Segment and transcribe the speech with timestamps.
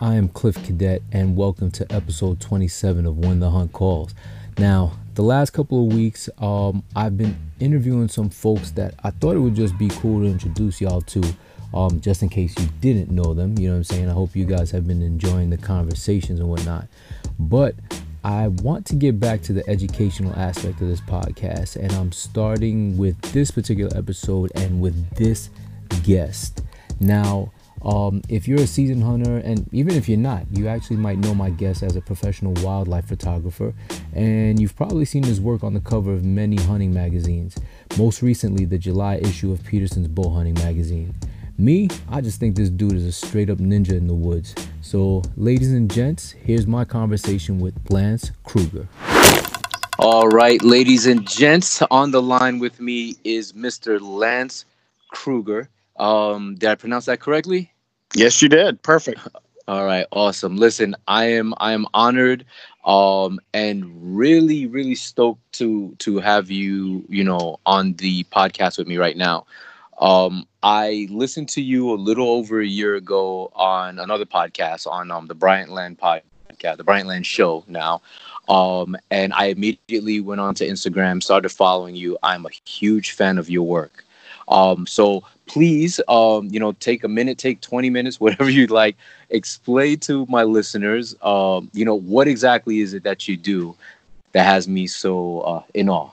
[0.00, 4.14] I am Cliff Cadet, and welcome to episode 27 of When the Hunt Calls.
[4.56, 9.34] Now, the last couple of weeks, um, I've been interviewing some folks that I thought
[9.34, 11.34] it would just be cool to introduce y'all to,
[11.74, 13.58] um, just in case you didn't know them.
[13.58, 14.08] You know what I'm saying?
[14.08, 16.86] I hope you guys have been enjoying the conversations and whatnot.
[17.36, 17.74] But
[18.22, 22.96] I want to get back to the educational aspect of this podcast, and I'm starting
[22.98, 25.50] with this particular episode and with this
[26.04, 26.62] guest.
[27.00, 27.50] Now,
[27.82, 31.34] um, if you're a seasoned hunter, and even if you're not, you actually might know
[31.34, 33.74] my guest as a professional wildlife photographer,
[34.12, 37.56] and you've probably seen his work on the cover of many hunting magazines,
[37.96, 41.14] most recently, the July issue of Petersen's Bow Hunting magazine.
[41.60, 44.54] Me, I just think this dude is a straight up ninja in the woods.
[44.80, 48.86] So, ladies and gents, here's my conversation with Lance Krueger.
[49.98, 54.00] All right, ladies and gents, on the line with me is Mr.
[54.00, 54.64] Lance
[55.10, 55.68] Krueger.
[55.98, 57.72] Um, did I pronounce that correctly?
[58.14, 58.82] Yes, you did.
[58.82, 59.20] Perfect.
[59.68, 60.56] All right, awesome.
[60.56, 62.46] Listen, I am I am honored
[62.84, 68.86] um and really really stoked to to have you, you know, on the podcast with
[68.86, 69.44] me right now.
[70.00, 75.10] Um I listened to you a little over a year ago on another podcast on
[75.10, 78.00] um the Bryant Land podcast, the Bryant Land show now.
[78.48, 82.16] Um and I immediately went on to Instagram, started following you.
[82.22, 84.06] I'm a huge fan of your work.
[84.48, 88.96] Um, so please, um, you know, take a minute, take 20 minutes, whatever you'd like,
[89.30, 93.74] explain to my listeners, um, you know, what exactly is it that you do
[94.32, 96.10] that has me so uh, in awe?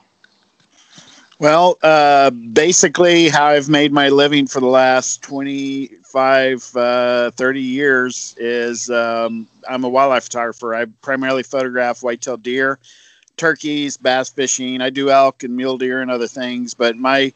[1.38, 8.34] Well, uh, basically, how I've made my living for the last 25, uh, 30 years
[8.38, 10.74] is um, I'm a wildlife photographer.
[10.74, 12.78] I primarily photograph white-tailed deer,
[13.36, 14.80] turkeys, bass fishing.
[14.80, 17.34] I do elk and mule deer and other things, but my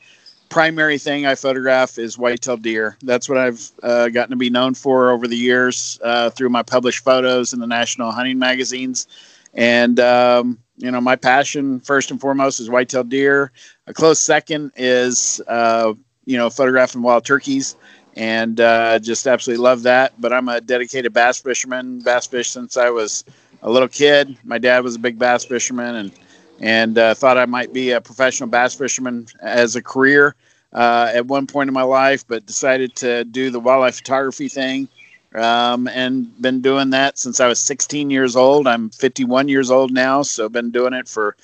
[0.50, 2.98] primary thing I photograph is white-tailed deer.
[3.02, 6.62] That's what I've uh, gotten to be known for over the years uh, through my
[6.62, 9.06] published photos in the national hunting magazines.
[9.54, 13.52] And um, you know, my passion first and foremost is white-tailed deer.
[13.86, 15.94] A close second is uh,
[16.26, 17.76] you know photographing wild turkeys,
[18.14, 20.20] and uh, just absolutely love that.
[20.20, 22.00] But I'm a dedicated bass fisherman.
[22.00, 23.24] Bass fish since I was
[23.62, 24.36] a little kid.
[24.44, 26.12] My dad was a big bass fisherman, and
[26.60, 30.34] and uh, thought I might be a professional bass fisherman as a career
[30.72, 34.88] uh, at one point in my life, but decided to do the wildlife photography thing.
[35.34, 38.66] Um, and been doing that since I was 16 years old.
[38.66, 41.36] I'm 51 years old now, so been doing it for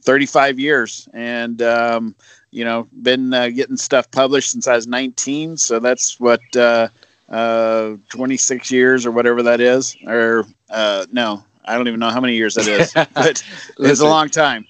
[0.00, 2.14] 35 years, and um,
[2.50, 5.58] you know, been uh, getting stuff published since I was 19.
[5.58, 6.88] So that's what uh,
[7.28, 12.20] uh, 26 years or whatever that is, or uh, no, I don't even know how
[12.20, 13.42] many years that is, but
[13.78, 14.66] it's a long time.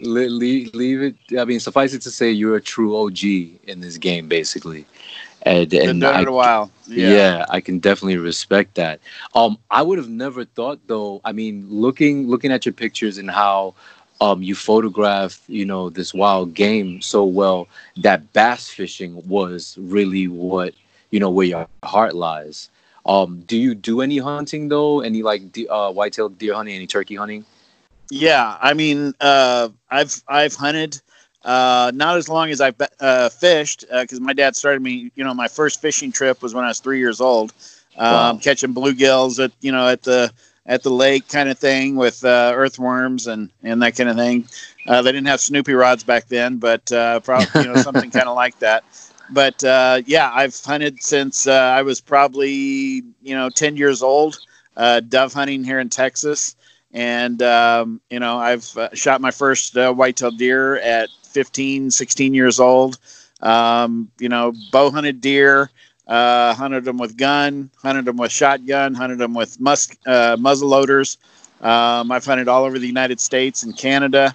[0.00, 1.16] Leave, leave it.
[1.38, 4.86] I mean, suffice it to say, you're a true OG in this game, basically.
[5.42, 6.70] And, and Been doing it a while.
[6.86, 7.08] yeah.
[7.10, 7.44] Yeah.
[7.48, 9.00] I can definitely respect that.
[9.34, 11.20] Um, I would have never thought, though.
[11.24, 13.74] I mean, looking looking at your pictures and how
[14.20, 20.28] um you photograph, you know, this wild game so well, that bass fishing was really
[20.28, 20.74] what
[21.10, 22.70] you know where your heart lies.
[23.06, 25.00] Um, do you do any hunting though?
[25.00, 26.74] Any like de- uh, white-tailed deer hunting?
[26.74, 27.44] Any turkey hunting?
[28.10, 31.00] Yeah, I mean, uh, I've I've hunted,
[31.44, 35.10] uh, not as long as I've uh, fished, because my dad started me.
[35.14, 37.52] You know, my first fishing trip was when I was three years old,
[37.96, 38.38] um, Wow.
[38.42, 40.32] catching bluegills at you know at the
[40.66, 44.46] at the lake kind of thing with uh, earthworms and and that kind of thing.
[44.86, 48.28] Uh, they didn't have Snoopy rods back then, but uh, probably you know something kind
[48.28, 48.84] of like that.
[49.30, 54.38] But uh, yeah, I've hunted since uh, I was probably you know ten years old.
[54.76, 56.54] Uh, dove hunting here in Texas.
[56.92, 62.34] And um, you know i've uh, shot my first uh, white-tailed deer at 15 16
[62.34, 62.98] years old.
[63.40, 65.70] Um, you know bow hunted deer
[66.06, 70.68] uh, hunted them with gun hunted them with shotgun hunted them with mus- uh, muzzle
[70.68, 71.18] loaders.
[71.60, 74.34] Um, i've hunted all over the united states and canada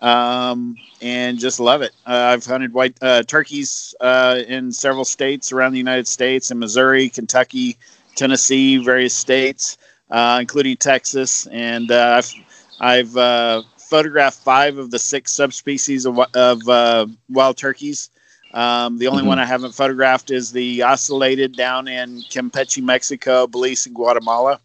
[0.00, 5.52] um, and just love it uh, i've hunted white uh, turkeys uh, in several states
[5.52, 7.76] around the united states in missouri kentucky
[8.14, 9.76] tennessee various states
[10.10, 12.34] uh, including Texas, and uh, I've,
[12.80, 18.10] I've uh, photographed five of the six subspecies of, of uh, wild turkeys.
[18.52, 19.26] Um, the only Mhm.
[19.26, 24.60] one I haven't photographed is the ocellated down in Campeche, Mexico, Belize, and Guatemala.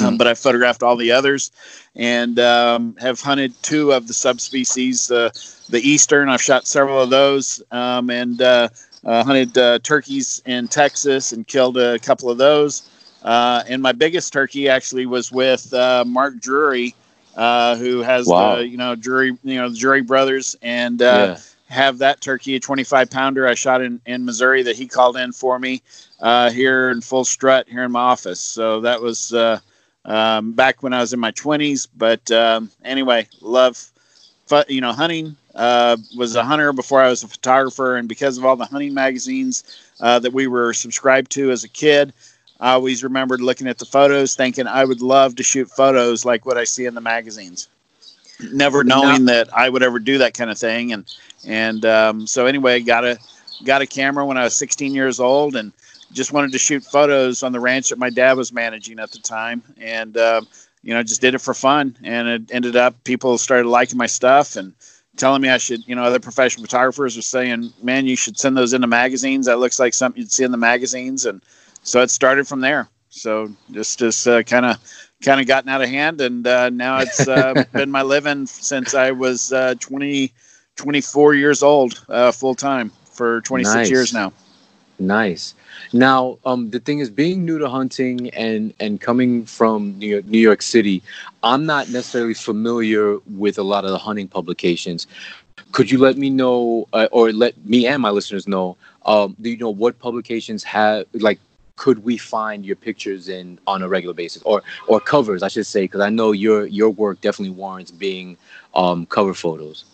[0.00, 1.50] Um, but I photographed all the others,
[1.94, 5.10] and um, have hunted two of the subspecies.
[5.10, 5.30] Uh,
[5.68, 8.68] the eastern, I've shot several of those, um, and uh,
[9.04, 12.82] uh, hunted uh, turkeys in Texas and killed a couple of those.
[13.22, 16.94] Uh, and my biggest turkey actually was with uh, Mark Drury,
[17.36, 18.56] uh, who has Wow.
[18.56, 21.28] the you know Drury, you know the Drury brothers, and uh,
[21.68, 25.32] have that turkey, a 25 pounder I shot in, in Missouri that he called in
[25.32, 25.82] for me
[26.20, 28.40] uh, here in full strut here in my office.
[28.40, 29.58] So that was uh,
[30.04, 31.88] um, back when I was in my 20s.
[31.96, 33.90] But um, anyway, love,
[34.68, 35.36] you know, hunting.
[35.54, 38.92] Uh, was a hunter before I was a photographer, and because of all the hunting
[38.92, 39.64] magazines
[40.00, 42.12] uh, that we were subscribed to as a kid,
[42.60, 46.44] I always remembered looking at the photos, thinking I would love to shoot photos like
[46.44, 47.68] what I see in the magazines.
[48.40, 49.32] Never knowing no.
[49.32, 51.12] that I would ever do that kind of thing, and
[51.46, 53.18] and um, so anyway, got a
[53.64, 55.72] got a camera when I was 16 years old, and
[56.12, 59.18] just wanted to shoot photos on the ranch that my dad was managing at the
[59.18, 60.42] time, and uh,
[60.82, 61.96] you know just did it for fun.
[62.02, 64.74] And it ended up people started liking my stuff and
[65.16, 65.86] telling me I should.
[65.88, 69.46] You know, other professional photographers were saying, "Man, you should send those into magazines.
[69.46, 71.42] That looks like something you'd see in the magazines." And
[71.82, 72.88] so it started from there.
[73.08, 74.76] So just just uh, kind of
[75.26, 78.94] kind of gotten out of hand, and uh, now it's uh, been my living since
[78.94, 80.32] I was uh, 20,
[80.76, 83.90] 24 years old, uh, full time for 26 nice.
[83.90, 84.32] years now.
[84.98, 85.54] Nice.
[85.92, 90.26] Now, um, the thing is, being new to hunting and and coming from New York,
[90.26, 91.02] New York City,
[91.42, 95.06] I'm not necessarily familiar with a lot of the hunting publications.
[95.60, 99.50] Could you let me know, uh, or let me and my listeners know, um, do
[99.50, 101.38] you know what publications have like?
[101.76, 105.66] Could we find your pictures in on a regular basis, or or covers, I should
[105.66, 108.36] say, because I know your your work definitely warrants being
[108.74, 109.84] um, cover photos.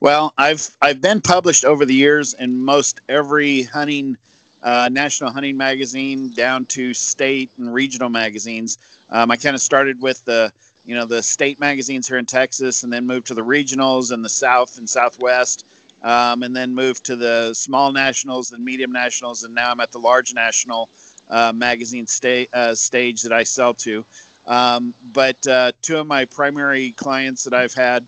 [0.00, 4.16] Well, I've I've been published over the years in most every hunting
[4.62, 8.78] uh, national hunting magazine down to state and regional magazines.
[9.10, 10.52] Um, I kind of started with the
[10.84, 14.22] you know the state magazines here in Texas, and then moved to the regionals in
[14.22, 15.66] the South and Southwest,
[16.02, 19.92] um, and then moved to the small nationals and medium nationals, and now I'm at
[19.92, 20.90] the large national
[21.28, 24.04] uh, magazine sta- uh, stage that I sell to.
[24.46, 28.06] Um, but uh, two of my primary clients that I've had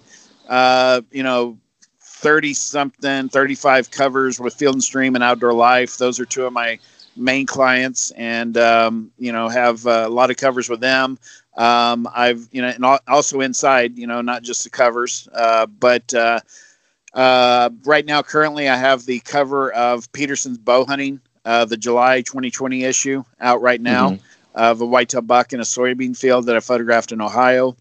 [0.49, 1.58] uh, you know,
[2.00, 5.97] 30 something, 35 covers with Field and Stream and Outdoor Life.
[5.99, 6.79] Those are two of my
[7.17, 11.19] main clients and, um, you know, have a lot of covers with them.
[11.56, 16.12] Um, I've, you know, and also inside, you know, not just the covers, uh, but,
[17.14, 22.22] uh, right now, currently, I have the cover of Petersen's Bow Hunting, uh, the July
[22.22, 24.25] 2020 issue out right now mm-hmm.
[24.55, 27.76] of a whitetail buck in a soybean field that I photographed in Ohio.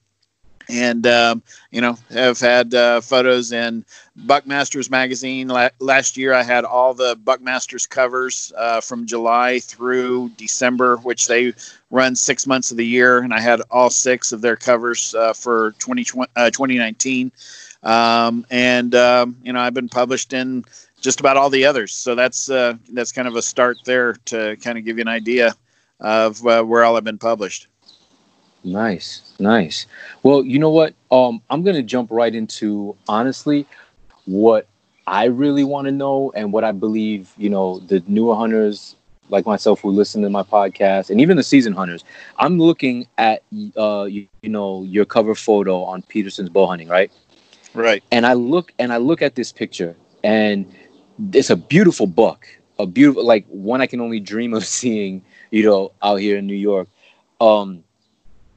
[0.69, 3.83] And um, you know have had uh, photos in
[4.17, 5.49] buckmasters magazine.
[5.49, 11.27] La- last year i had all the buckmasters covers uh, from july through december which
[11.27, 11.53] they
[11.91, 13.17] run six months of the year.
[13.19, 17.39] And i had all six of their covers uh, for 2020, 2019 uh,
[17.83, 20.63] um, and um, you know i've been published in
[21.01, 24.55] just about all the others so that's uh, that's kind of a start there to
[24.57, 25.55] kind of give you an idea
[25.99, 27.67] of uh, where all i've been published
[28.63, 29.85] Nice, nice.
[30.23, 30.93] Well, you know what?
[31.11, 33.65] Um, I'm gonna jump right into honestly
[34.25, 34.67] what
[35.05, 38.95] I really want to know and what I believe, you know, the newer hunters
[39.29, 42.03] like myself who listen to my podcast and even the season hunters.
[42.37, 43.43] I'm looking at
[43.77, 47.11] uh, you, you know, your cover photo on Petersen's bow hunting, right?
[47.73, 48.03] Right.
[48.11, 50.71] And I look and I look at this picture and
[51.33, 52.47] it's a beautiful buck,
[52.79, 56.47] a beautiful like one I can only dream of seeing, you know, out here in
[56.47, 56.87] New York.
[57.39, 57.83] Um,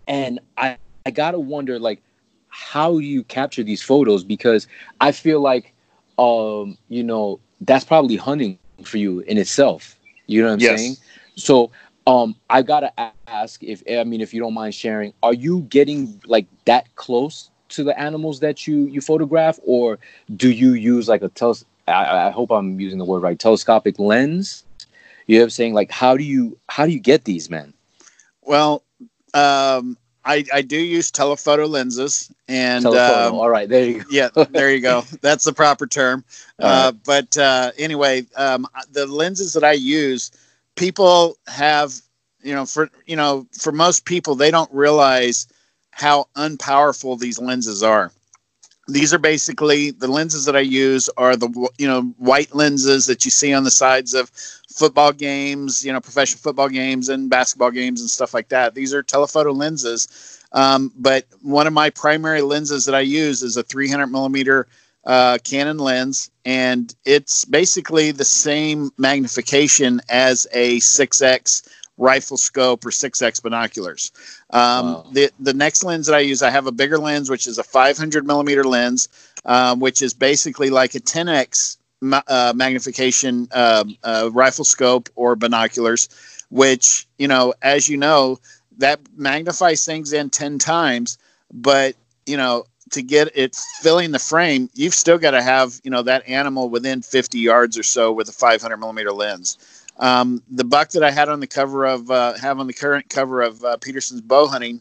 [0.06, 2.02] and I I gotta wonder like
[2.48, 4.66] how you capture these photos because
[5.00, 5.74] I feel like
[6.18, 9.98] um you know that's probably hunting for you in itself.
[10.26, 10.80] You know what I'm yes.
[10.80, 10.96] saying?
[11.36, 11.70] So
[12.06, 12.92] um I gotta
[13.26, 17.50] ask if I mean if you don't mind sharing, are you getting like that close
[17.70, 19.98] to the animals that you you photograph, or
[20.36, 21.56] do you use like a tel?
[21.88, 23.38] I, I hope I'm using the word right.
[23.38, 24.64] Telescopic lens.
[25.26, 25.74] You know what I'm saying?
[25.74, 27.72] Like how do you how do you get these men?
[28.42, 28.82] Well,
[29.34, 33.28] um, I, I do use telephoto lenses and telephoto.
[33.28, 36.24] Um, all right there you go yeah there you go that's the proper term
[36.60, 37.02] uh, right.
[37.04, 40.32] but uh, anyway um, the lenses that i use
[40.74, 41.94] people have
[42.42, 45.46] you know for you know for most people they don't realize
[45.96, 48.12] how unpowerful these lenses are
[48.88, 51.48] these are basically the lenses that i use are the
[51.78, 54.30] you know white lenses that you see on the sides of
[54.76, 58.74] football games, you know, professional football games and basketball games and stuff like that.
[58.74, 60.44] These are telephoto lenses.
[60.52, 64.66] Um, but one of my primary lenses that I use is a 300 millimeter
[65.04, 72.90] uh, Canon lens, and it's basically the same magnification as a 6x rifle scope or
[72.90, 74.12] 6x binoculars.
[74.50, 75.06] Um, wow.
[75.12, 77.64] the, the next lens that I use, I have a bigger lens, which is a
[77.64, 79.08] 500 millimeter lens,
[79.44, 81.78] um, which is basically like a 10x
[82.12, 86.08] uh, magnification uh, uh, rifle scope or binoculars,
[86.50, 88.38] which, you know, as you know,
[88.78, 91.18] that magnifies things in 10 times.
[91.52, 91.94] But,
[92.26, 96.02] you know, to get it filling the frame, you've still got to have you know
[96.02, 99.58] that animal within 50 yards or so with a 500 millimeter lens.
[99.98, 103.08] Um, the buck that I had on the cover of uh, have on the current
[103.08, 104.80] cover of uh, Petersen's bow hunting,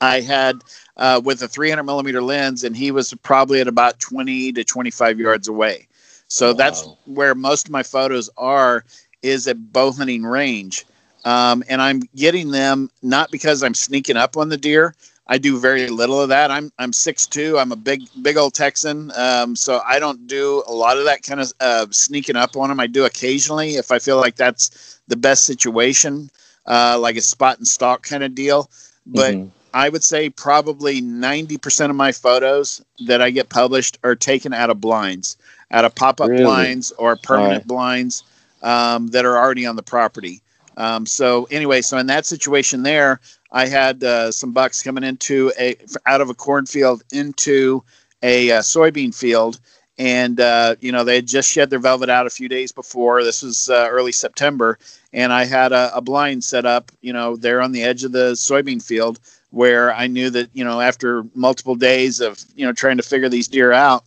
[0.00, 0.62] I had
[0.96, 5.18] uh, with a 300 millimeter lens, and he was probably at about 20 to 25
[5.18, 5.88] yards away.
[6.28, 6.54] So wow.
[6.54, 8.84] that's where most of my photos are
[9.22, 10.84] is at bow hunting range.
[11.24, 14.94] Um, and I'm getting them not because I'm sneaking up on the deer.
[15.28, 16.50] I do very little of that.
[16.50, 17.58] I'm I'm six two.
[17.58, 21.22] I'm a big big old Texan, um, so I don't do a lot of that
[21.22, 22.78] kind of uh, sneaking up on them.
[22.78, 26.30] I do occasionally if I feel like that's the best situation,
[26.66, 28.70] uh, like a spot and stalk kind of deal.
[29.04, 29.48] But mm-hmm.
[29.74, 34.54] I would say probably ninety percent of my photos that I get published are taken
[34.54, 35.36] out of blinds,
[35.72, 36.44] out of pop up really?
[36.44, 37.66] blinds or permanent right.
[37.66, 38.22] blinds
[38.62, 40.40] um, that are already on the property.
[40.76, 43.20] Um, so anyway, so in that situation there,
[43.56, 47.82] I had uh, some bucks coming into a out of a cornfield into
[48.22, 49.60] a uh, soybean field,
[49.96, 53.24] and uh, you know they had just shed their velvet out a few days before.
[53.24, 54.78] This was uh, early September,
[55.14, 58.12] and I had a, a blind set up, you know, there on the edge of
[58.12, 62.74] the soybean field where I knew that you know after multiple days of you know
[62.74, 64.04] trying to figure these deer out,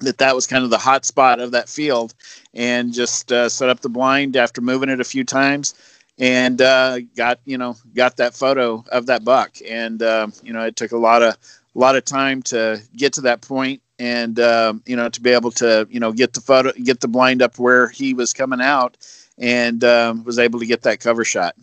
[0.00, 2.12] that that was kind of the hot spot of that field,
[2.52, 5.72] and just uh, set up the blind after moving it a few times
[6.18, 9.56] and uh, got you know got that photo of that buck.
[9.68, 13.12] And uh, you know it took a lot of a lot of time to get
[13.14, 16.40] to that point and uh, you know to be able to you know get the
[16.40, 18.96] photo get the blind up where he was coming out
[19.38, 21.54] and um, was able to get that cover shot.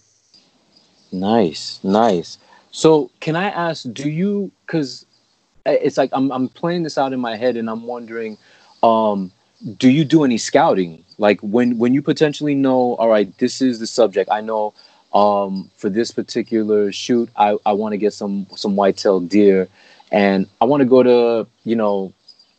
[1.12, 2.38] Nice nice.
[2.72, 5.05] So can i ask do you because
[5.65, 8.38] it's like I'm, I'm playing this out in my head and i'm wondering
[8.84, 9.31] um,
[9.77, 13.79] do you do any scouting like when when you potentially know all right this is
[13.79, 14.73] the subject i know
[15.13, 19.67] um, for this particular shoot i, I want to get some some white-tailed deer
[20.11, 22.13] and i want to go to you know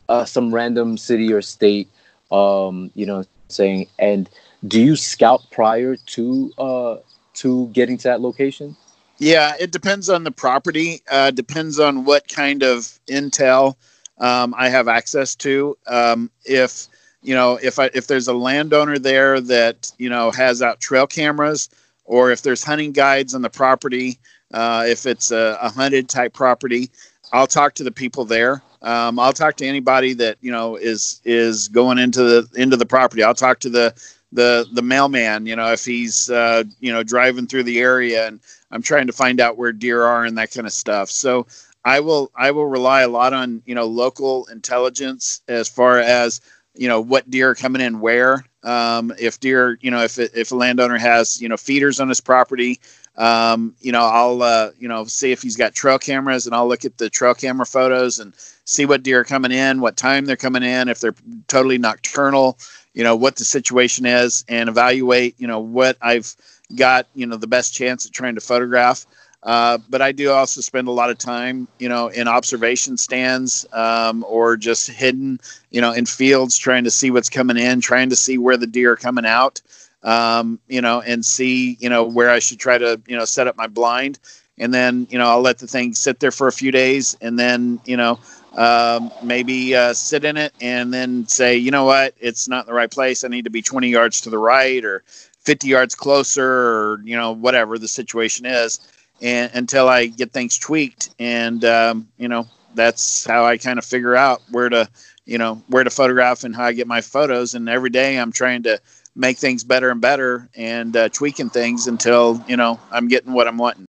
[0.09, 1.87] uh, some random city or state
[2.31, 3.87] um, you know saying?
[3.99, 4.29] And
[4.67, 6.97] do you scout prior to uh,
[7.35, 8.75] to getting to that location?
[9.19, 13.75] Yeah it depends on the property uh, depends on what kind of intel
[14.17, 15.77] um, i have access to.
[15.87, 16.87] Um, if
[17.23, 21.07] you know, if I, if there's a landowner there that you know has out trail
[21.07, 21.69] cameras,
[22.05, 24.19] or if there's hunting guides on the property,
[24.53, 26.89] uh, if it's a, a, hunted type property,
[27.31, 28.61] I'll talk to the people there.
[28.81, 32.85] Um, I'll talk to anybody that you know is is going into the into the
[32.85, 33.23] property.
[33.23, 33.93] I'll talk to the
[34.31, 35.45] the the mailman.
[35.45, 38.39] You know, if he's uh, you know driving through the area and
[38.71, 41.09] I'm trying to find out where deer are and that kind of stuff.
[41.09, 41.47] So
[41.85, 46.41] I will I will rely a lot on you know local intelligence as far as
[46.75, 48.43] you know what deer are coming in where.
[48.63, 52.21] Um, if deer you know if if a landowner has you know feeders on his
[52.21, 52.79] property
[53.17, 56.67] um, you know i'll uh, you know see if he's got trail cameras and i'll
[56.67, 60.25] look at the trail camera photos and see what deer are coming in what time
[60.25, 61.15] they're coming in if they're
[61.47, 62.57] totally nocturnal
[62.93, 66.33] you know what the situation is and evaluate you know what i've
[66.75, 69.05] got you know the best chance at trying to photograph
[69.43, 73.65] uh, but I do also spend a lot of time, you know, in observation stands
[73.73, 78.09] um, or just hidden, you know, in fields, trying to see what's coming in, trying
[78.09, 79.61] to see where the deer are coming out,
[80.03, 83.47] um, you know, and see, you know, where I should try to, you know, set
[83.47, 84.19] up my blind.
[84.59, 87.37] And then, you know, I'll let the thing sit there for a few days and
[87.37, 88.19] then, you know,
[88.55, 92.67] um, maybe uh, sit in it and then say, you know what, it's not in
[92.67, 93.23] the right place.
[93.23, 97.17] I need to be 20 yards to the right or 50 yards closer or, you
[97.17, 98.79] know, whatever the situation is
[99.23, 101.09] and until I get things tweaked.
[101.17, 104.87] And um, you know, that's how I kind of figure out where to,
[105.25, 107.55] you know, where to photograph and how I get my photos.
[107.55, 108.79] And every day I'm trying to
[109.15, 113.47] make things better and better and uh, tweaking things until you know I'm getting what
[113.47, 113.85] I'm wanting.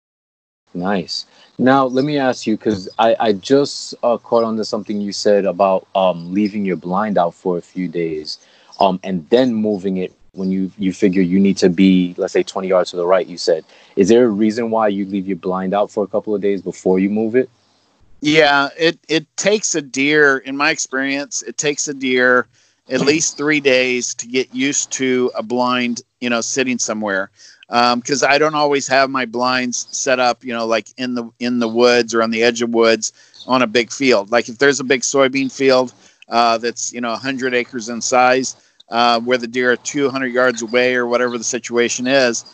[0.74, 1.26] Nice.
[1.58, 5.12] Now let me ask you because I I just uh, caught on to something you
[5.12, 8.38] said about um, leaving your blind out for a few days,
[8.80, 12.42] um, and then moving it when you you figure you need to be let's say
[12.42, 13.64] 20 yards to the right you said.
[13.96, 16.62] Is there a reason why you leave your blind out for a couple of days
[16.62, 17.50] before you move it?
[18.22, 22.46] Yeah it it takes a deer in my experience it takes a deer
[22.88, 27.30] at least three days to get used to a blind you know sitting somewhere.
[27.68, 31.30] Because um, i don't always have my blinds set up you know like in the
[31.40, 33.12] in the woods or on the edge of woods
[33.46, 34.30] on a big field.
[34.30, 35.92] Like if there's a big soybean field
[36.28, 38.56] uh, that's you know 100 acres in size
[38.92, 42.44] uh, where the deer are 200 yards away or whatever the situation is,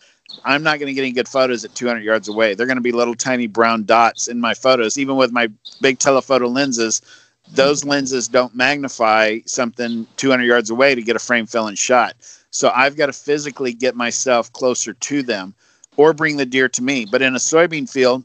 [0.45, 2.54] I'm not going to get any good photos at 200 yards away.
[2.54, 4.99] They're going to be little tiny brown dots in my photos.
[4.99, 5.49] Even with my
[5.80, 7.02] big telephoto lenses,
[7.54, 12.14] those lenses don't magnify something 200 yards away to get a frame filling shot.
[12.50, 15.54] So I've got to physically get myself closer to them
[15.97, 17.04] or bring the deer to me.
[17.11, 18.23] But in a soybean field,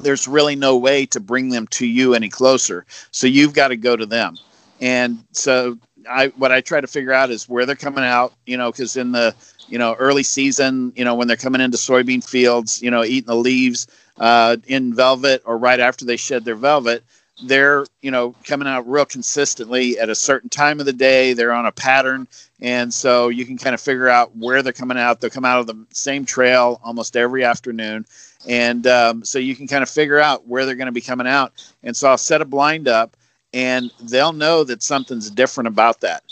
[0.00, 2.86] there's really no way to bring them to you any closer.
[3.12, 4.36] So you've got to go to them.
[4.80, 8.56] And so I what I try to figure out is where they're coming out, you
[8.56, 9.34] know, because in the
[9.68, 13.26] you know early season, you know, when they're coming into soybean fields, you know, eating
[13.26, 13.86] the leaves
[14.18, 17.04] uh, in velvet or right after they shed their velvet,
[17.44, 21.32] they're you know coming out real consistently at a certain time of the day.
[21.32, 22.26] They're on a pattern,
[22.60, 25.20] and so you can kind of figure out where they're coming out.
[25.20, 28.06] They'll come out of the same trail almost every afternoon,
[28.48, 31.26] and um, so you can kind of figure out where they're going to be coming
[31.26, 31.52] out.
[31.82, 33.16] And so I'll set a blind up,
[33.56, 36.22] and they'll know that something's different about that.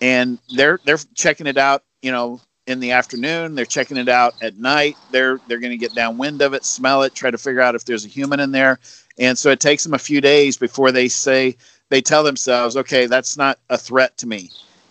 [0.00, 3.56] And they're they're checking it out, you know, in the afternoon.
[3.56, 4.96] They're checking it out at night.
[5.10, 7.84] They're they're going to get downwind of it, smell it, try to figure out if
[7.84, 8.78] there's a human in there.
[9.18, 11.56] And so it takes them a few days before they say
[11.88, 14.50] they tell themselves, okay, that's not a threat to me.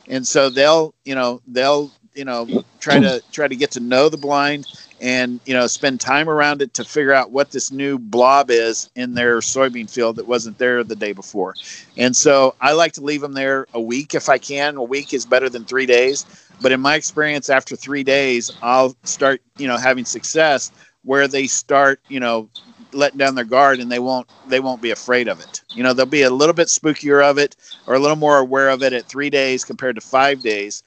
[0.10, 4.10] And so they'll, you know, they'll, you know, try to try to get to know
[4.10, 4.68] the blind
[5.02, 8.90] and you know spend time around it to figure out what this new blob is
[8.96, 11.56] in their soybean field that wasn't there the day before.
[11.98, 14.78] And so i like to leave them there a week if i can.
[14.78, 16.26] A week is better than three days.
[16.62, 20.72] But in my experience after three days i'll start you know having success
[21.04, 22.50] where they start you know
[22.94, 25.62] letting down their guard and they won't they won't be afraid of it.
[25.74, 28.70] You know they'll be a little bit spookier of it or a little more aware
[28.70, 30.82] of it at three days compared to five days.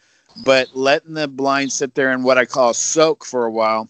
[0.44, 3.88] But letting the blind sit there in what i call soak for a while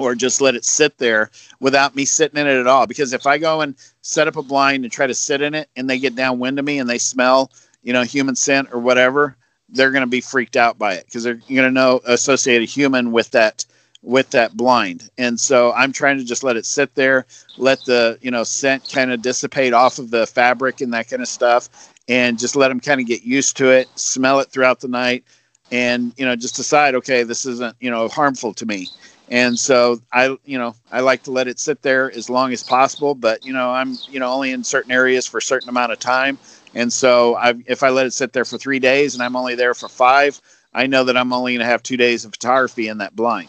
[0.00, 1.30] or just let it sit there
[1.60, 2.86] without me sitting in it at all.
[2.86, 5.68] Because if I go and set up a blind and try to sit in it
[5.76, 7.52] and they get downwind of me and they smell,
[7.82, 9.36] you know, human scent or whatever,
[9.68, 12.64] they're going to be freaked out by it because they're going to know associate a
[12.64, 13.64] human with that
[14.02, 15.10] with that blind.
[15.18, 17.26] And so I'm trying to just let it sit there,
[17.58, 21.20] let the, you know, scent kind of dissipate off of the fabric and that kind
[21.20, 24.80] of stuff and just let them kind of get used to it, smell it throughout
[24.80, 25.24] the night
[25.70, 28.88] and, you know, just decide, okay, this isn't, you know, harmful to me
[29.30, 32.62] and so I, you know, I like to let it sit there as long as
[32.62, 33.14] possible.
[33.14, 36.00] But you know, I'm, you know, only in certain areas for a certain amount of
[36.00, 36.36] time.
[36.74, 39.54] And so, I, if I let it sit there for three days and I'm only
[39.54, 40.40] there for five,
[40.74, 43.48] I know that I'm only going to have two days of photography in that blind.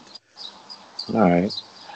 [1.10, 1.52] All right.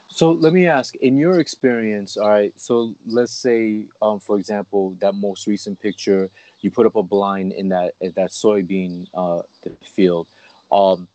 [0.07, 2.57] So let me ask, in your experience, all right.
[2.59, 6.29] So let's say, um, for example, that most recent picture,
[6.61, 9.43] you put up a blind in that that soybean uh,
[9.81, 10.27] field.
[10.71, 11.09] Um,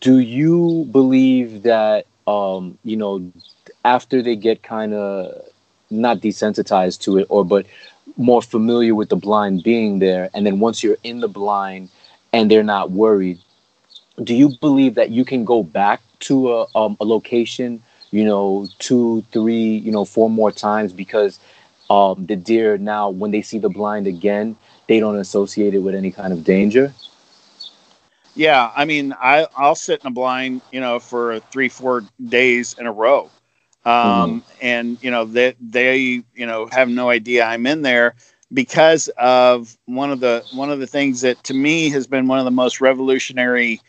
[0.00, 3.32] do you believe that um, you know
[3.84, 5.42] after they get kind of
[5.90, 7.66] not desensitized to it or but
[8.16, 11.88] more familiar with the blind being there and then once you're in the blind
[12.32, 13.38] and they're not worried
[14.24, 18.66] do you believe that you can go back to a, um, a location you know
[18.78, 21.38] two three you know four more times because
[21.90, 24.56] um, the deer now when they see the blind again
[24.88, 26.92] they don't associate it with any kind of danger
[28.38, 32.76] yeah, I mean, I I'll sit in a blind, you know, for three four days
[32.78, 33.30] in a row,
[33.84, 34.38] um, mm-hmm.
[34.62, 35.98] and you know that they, they
[36.34, 38.14] you know have no idea I'm in there
[38.52, 42.38] because of one of the one of the things that to me has been one
[42.38, 43.80] of the most revolutionary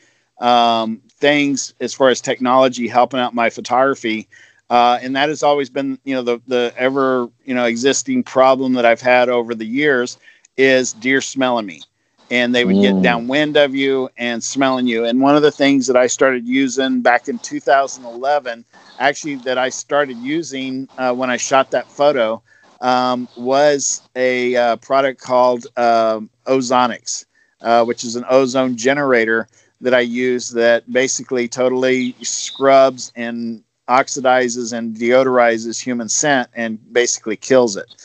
[0.42, 4.28] um, things as far as technology helping out my photography.
[4.72, 8.74] Uh, and that has always been, you know, the the ever, you know, existing problem
[8.74, 10.18] that I've had over the years
[10.58, 11.84] is deer smelling me
[12.32, 12.82] and they would mm.
[12.82, 15.06] get downwind of you and smelling you.
[15.06, 18.66] And one of the things that I started using back in 2011,
[19.00, 22.42] actually, that I started using uh, when I shot that photo,
[22.82, 27.26] um, was a uh, product called uh, Ozonics,
[27.62, 29.48] uh, which is an ozone generator
[29.82, 37.36] that I use that basically totally scrubs and oxidizes and deodorizes human scent and basically
[37.36, 37.96] kills it.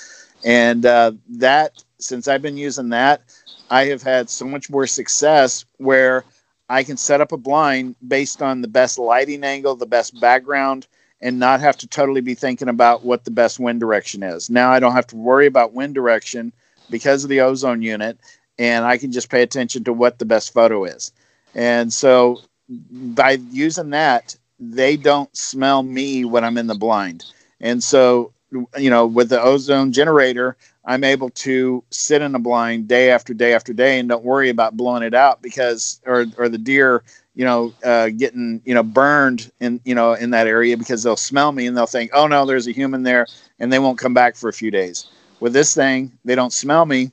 [0.44, 3.22] And uh, that, since I've been using that,
[3.70, 6.24] I have had so much more success where
[6.68, 10.86] I can set up a blind based on the best lighting angle, the best background,
[11.20, 14.50] and not have to totally be thinking about what the best wind direction is.
[14.50, 16.52] Now I don't have to worry about wind direction
[16.90, 18.18] because of the ozone unit,
[18.58, 21.12] and I can just pay attention to what the best photo is.
[21.54, 27.24] And so by using that, they don't smell me when I'm in the blind.
[27.60, 28.32] And so,
[28.78, 33.32] you know, with the ozone generator, I'm able to sit in a blind day after
[33.32, 37.02] day after day and don't worry about blowing it out because or or the deer
[37.34, 41.16] you know uh, getting you know burned in you know in that area because they'll
[41.16, 43.26] smell me and they'll think oh no there's a human there
[43.58, 45.06] and they won't come back for a few days.
[45.40, 47.12] With this thing they don't smell me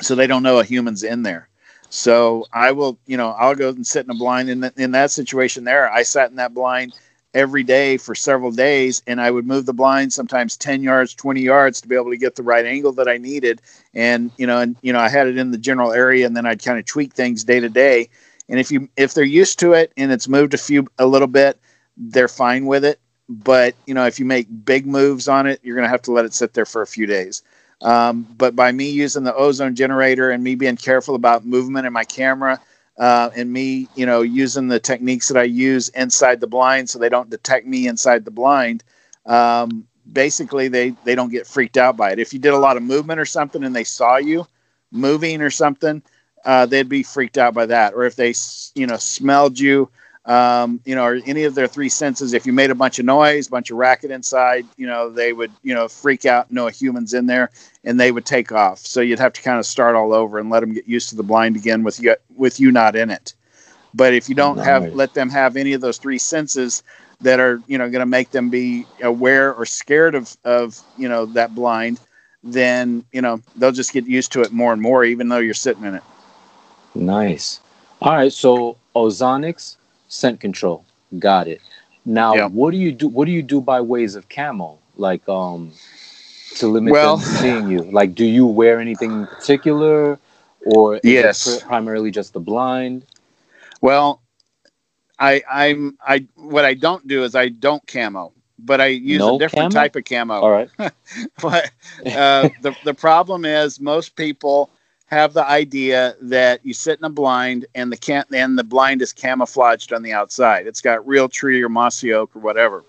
[0.00, 1.48] so they don't know a human's in there.
[1.90, 5.10] So I will you know I'll go and sit in a blind in in that
[5.10, 6.92] situation there I sat in that blind
[7.34, 11.40] every day for several days and i would move the blind sometimes 10 yards 20
[11.40, 13.60] yards to be able to get the right angle that i needed.
[13.94, 16.46] And you know and you know i had it in the general area and then
[16.46, 18.08] i'd kind of tweak things day to day.
[18.48, 21.28] And if you if they're used to it and it's moved a few a little
[21.28, 21.60] bit
[21.98, 23.00] they're fine with it.
[23.28, 26.12] But you know, if you make big moves on it, you're going to have to
[26.12, 27.42] let it sit there for a few days.
[27.82, 31.92] Um, but by me using the ozone generator and me being careful about movement in
[31.92, 32.60] my camera,
[32.98, 36.98] uh, and me, you know, using the techniques that I use inside the blind so
[36.98, 38.84] they don't detect me inside the blind.
[39.26, 42.18] Um, basically, they they don't get freaked out by it.
[42.18, 44.46] If you did a lot of movement or something and they saw you
[44.90, 46.02] moving or something,
[46.44, 47.94] uh, they'd be freaked out by that.
[47.94, 48.34] Or if they,
[48.74, 49.88] you know, smelled you
[50.28, 52.34] um, you know, or any of their three senses.
[52.34, 55.50] If you made a bunch of noise, bunch of racket inside, you know, they would,
[55.62, 57.50] you know, freak out, know a human's in there,
[57.88, 58.80] and they would take off.
[58.80, 61.16] So you'd have to kind of start all over and let them get used to
[61.16, 63.32] the blind again with you with you not in it.
[63.94, 66.82] But if you don't have let them have any of those three senses
[67.22, 71.08] that are, you know, going to make them be aware or scared of of you
[71.08, 71.98] know that blind,
[72.44, 75.54] then you know they'll just get used to it more and more, even though you're
[75.54, 76.02] sitting in it.
[76.94, 77.60] Nice.
[78.02, 78.32] All right.
[78.32, 79.76] So ozonics
[80.08, 80.84] scent control.
[81.18, 81.62] Got it.
[82.04, 82.48] Now, yeah.
[82.48, 83.08] what do you do?
[83.08, 84.78] What do you do by ways of camo?
[84.96, 85.72] Like, um,
[86.60, 87.82] to limit well, seeing you.
[87.82, 90.18] Like, do you wear anything in particular,
[90.64, 93.06] or yes, primarily just the blind?
[93.80, 94.22] Well,
[95.18, 99.36] I I'm I what I don't do is I don't camo, but I use no
[99.36, 99.82] a different camo?
[99.82, 100.40] type of camo.
[100.40, 100.70] All right.
[101.42, 101.70] but
[102.06, 104.70] uh, the the problem is most people
[105.06, 109.00] have the idea that you sit in a blind and the can and the blind
[109.00, 110.66] is camouflaged on the outside.
[110.66, 112.84] It's got Realtree or mossy oak or whatever.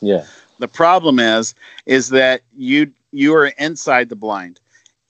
[0.00, 0.26] Yeah.
[0.58, 1.54] The problem is
[1.86, 4.60] is that you you are inside the blind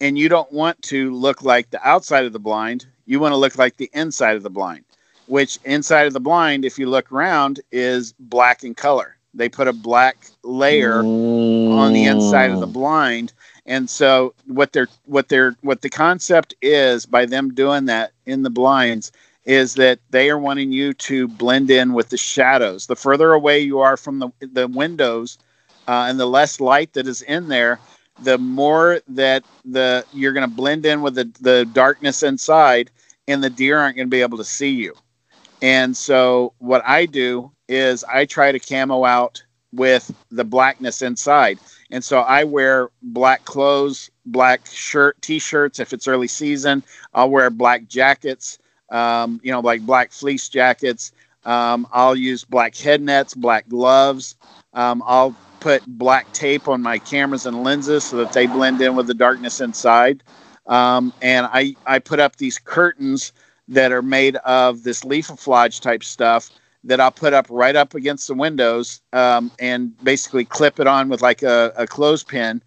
[0.00, 2.86] and you don't want to look like the outside of the blind.
[3.06, 4.84] You want to look like the inside of the blind,
[5.26, 9.16] which inside of the blind, if you look around, is black in color.
[9.34, 11.70] They put a black layer mm.
[11.72, 13.32] on the inside of the blind
[13.70, 18.42] and so what they're what they're what the concept is by them doing that in
[18.42, 19.12] the blinds
[19.44, 22.86] is that they are wanting you to blend in with the shadows.
[22.86, 25.38] The further away you are from the the windows,
[25.90, 27.80] uh, and the less light that is in there,
[28.22, 32.92] the more that the you're going to blend in with the the darkness inside,
[33.26, 34.94] and the deer aren't going to be able to see you.
[35.62, 41.58] And so what I do is I try to camo out with the blackness inside.
[41.90, 46.84] And so I wear black clothes, black shirt, t-shirts if it's early season.
[47.14, 48.58] I'll wear black jackets,
[48.90, 51.10] um, you know, like black fleece jackets.
[51.44, 54.36] Um, I'll use black head nets, black gloves.
[54.72, 58.96] Um, I'll put black tape on my cameras and lenses so that they blend in
[58.96, 60.22] with the darkness inside.
[60.66, 63.32] Um, and I, I put up these curtains
[63.68, 66.50] that are made of this leafoflage type stuff
[66.84, 71.08] that I'll put up right up against the windows um, and basically clip it on
[71.08, 72.62] with like a, a clothespin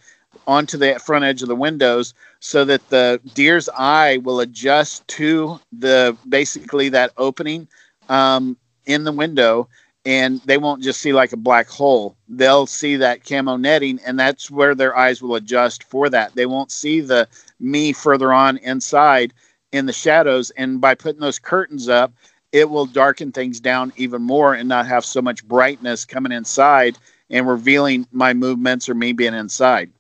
[0.46, 5.60] onto the front edge of the windows so that the deer's eye will adjust to
[5.72, 7.68] the basically that opening
[8.10, 9.68] um, in the window
[10.06, 14.20] and they won't just see like a black hole they'll see that camo netting and
[14.20, 17.28] that's where their eyes will adjust for that they won't see the
[17.60, 19.34] me further on inside
[19.72, 22.14] in the shadows and by putting those curtains up
[22.54, 26.98] it will darken things down even more and not have so much brightness coming inside
[27.30, 29.92] and revealing my movements or me being inside.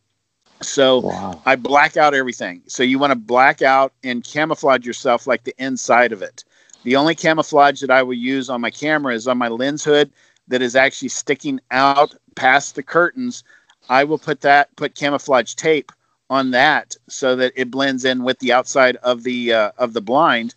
[0.62, 1.42] So wow.
[1.46, 2.62] I black out everything.
[2.68, 6.46] So you want to black out and camouflage yourself like the inside of it.
[6.84, 10.12] The only camouflage that I will use on my camera is on my lens hood
[10.48, 13.44] that is actually sticking out past the curtains.
[13.90, 15.92] I will put that put camouflage tape
[16.30, 20.02] on that so that it blends in with the outside of the uh, of the
[20.02, 20.56] blind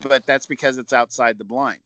[0.00, 1.82] but that's because it's outside the blind.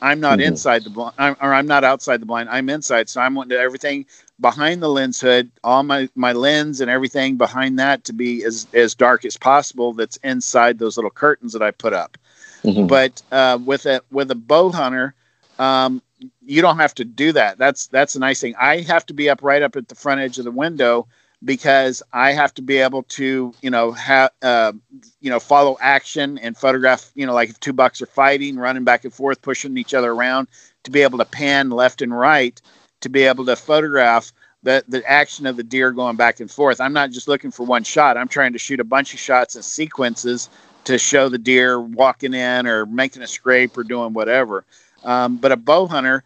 [0.00, 0.48] I'm not mm-hmm.
[0.48, 2.48] inside the blind, I'm, or I'm not outside the blind.
[2.48, 4.04] I'm inside, so I'm wanting everything
[4.40, 8.66] behind the lens hood, all my my lens and everything behind that to be as
[8.72, 9.92] as dark as possible.
[9.92, 12.18] That's inside those little curtains that I put up.
[12.64, 12.86] Mm-hmm.
[12.86, 15.14] But uh, with a with a bow hunter,
[15.58, 16.02] um,
[16.44, 17.58] you don't have to do that.
[17.58, 18.54] That's that's the nice thing.
[18.58, 21.06] I have to be up right up at the front edge of the window
[21.44, 24.72] because I have to be able to, you know, have, uh,
[25.20, 28.84] you know, follow action and photograph, you know, like if two bucks are fighting, running
[28.84, 30.48] back and forth, pushing each other around,
[30.84, 32.60] to be able to pan left and right,
[33.00, 36.80] to be able to photograph the the action of the deer going back and forth.
[36.80, 38.16] I'm not just looking for one shot.
[38.16, 40.48] I'm trying to shoot a bunch of shots and sequences
[40.84, 44.64] to show the deer walking in or making a scrape or doing whatever.
[45.04, 46.24] Um, but a bow hunter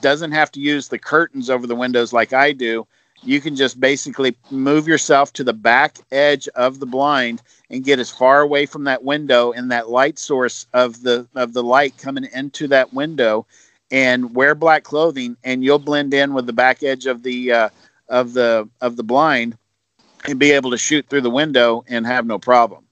[0.00, 2.86] doesn't have to use the curtains over the windows like I do
[3.22, 7.98] you can just basically move yourself to the back edge of the blind and get
[7.98, 11.96] as far away from that window and that light source of the of the light
[11.98, 13.46] coming into that window
[13.90, 17.68] and wear black clothing and you'll blend in with the back edge of the uh,
[18.08, 19.56] of the of the blind
[20.26, 22.85] and be able to shoot through the window and have no problem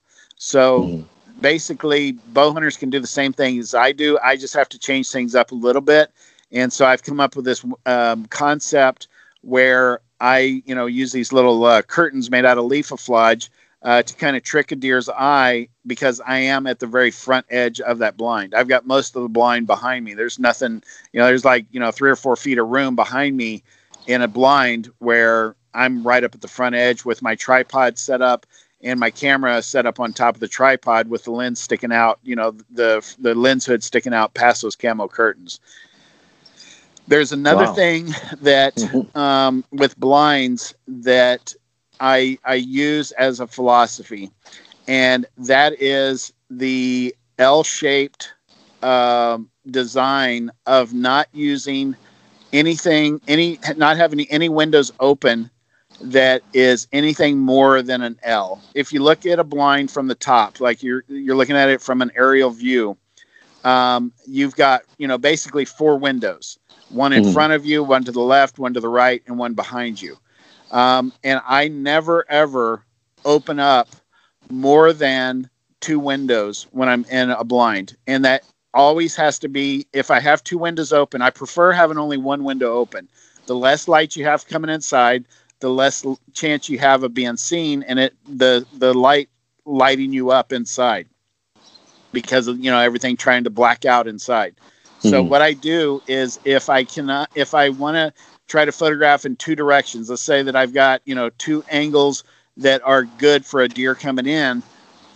[0.45, 1.05] so mm.
[1.41, 4.79] basically bow hunters can do the same thing as i do i just have to
[4.79, 6.11] change things up a little bit
[6.55, 9.09] And so I've come up with this um, concept
[9.43, 13.49] where I, you know, use these little uh, curtains made out of leafoflage
[13.83, 17.47] uh, to kind of trick a deer's eye because I am at the very front
[17.51, 18.55] edge of that blind.
[18.55, 20.15] I've got most of the blind behind me.
[20.15, 23.37] There's nothing, you know, there's like, you know, three or four feet of room behind
[23.37, 23.63] me
[24.07, 28.23] in a blind where I'm right up at the front edge with my tripod set
[28.23, 28.47] up
[28.85, 32.21] and my camera set up on top of the tripod with the lens sticking out,
[32.23, 35.59] you know, the the lens hood sticking out past those camo curtains.
[37.09, 37.75] There's another wow.
[37.75, 38.79] thing that
[39.17, 41.55] um, with blinds that
[41.99, 44.31] I I use as a philosophy,
[44.87, 48.33] and that is the L-shaped
[48.83, 51.97] um, design of not using
[52.53, 55.51] anything, any not having any windows open
[56.01, 58.63] that is anything more than an L.
[58.75, 61.81] If you look at a blind from the top, like you're you're looking at it
[61.81, 62.97] from an aerial view,
[63.65, 66.59] um, you've got you know basically four windows
[66.91, 67.33] one in mm-hmm.
[67.33, 70.17] front of you, one to the left, one to the right, and one behind you.
[70.71, 72.85] Um, and I never ever
[73.25, 73.89] open up
[74.51, 75.49] more than
[75.81, 77.97] two windows when I'm in a blind.
[78.07, 81.99] And that always has to be if I have two windows open, I prefer having
[81.99, 83.09] only one window open.
[83.47, 85.27] The less light you have coming inside,
[85.61, 89.29] the less chance you have of being seen and it the the light
[89.65, 91.09] lighting you up inside
[92.13, 94.55] because of you know everything trying to black out inside.
[95.01, 95.29] So mm-hmm.
[95.29, 98.13] what I do is if I cannot, if I want to
[98.49, 102.25] try to photograph in two directions, let's say that I've got you know two angles
[102.57, 104.63] that are good for a deer coming in,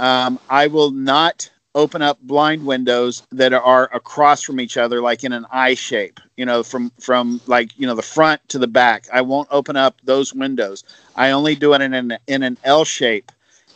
[0.00, 5.24] um, I will not open up blind windows that are across from each other, like
[5.24, 6.20] in an I shape.
[6.36, 9.06] You know, from from like you know the front to the back.
[9.12, 10.84] I won't open up those windows.
[11.16, 13.32] I only do it in an in an L shape,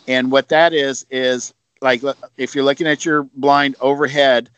[0.07, 2.03] and what that is is like
[2.37, 4.51] if you're looking at your blind overhead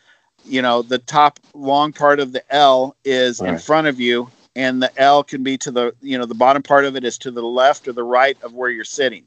[0.47, 3.53] you know the top long part of the L is right.
[3.53, 6.63] in front of you, and the L can be to the you know the bottom
[6.63, 9.25] part of it is to the left or the right of where you're sitting,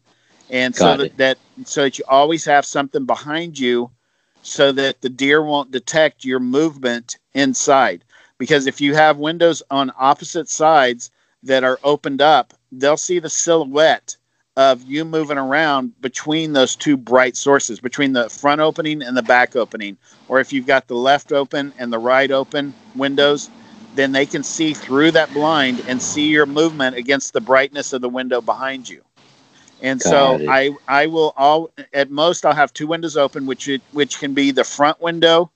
[0.50, 3.90] and Got so that, that so that you always have something behind you,
[4.48, 8.04] so that the deer won't detect your movement inside.
[8.38, 11.10] Because if you have windows on opposite sides
[11.42, 14.16] that are opened up, they'll see the silhouette
[14.56, 19.22] of you moving around between those two bright sources, between the front opening and the
[19.22, 19.96] back opening.
[20.28, 23.50] Or if you've got the left open and the right open windows,
[23.94, 28.00] then they can see through that blind and see your movement against the brightness of
[28.00, 29.02] the window behind you.
[29.80, 30.48] And Got so it.
[30.48, 34.34] I I will all at most I'll have two windows open, which it, which can
[34.34, 35.50] be the front window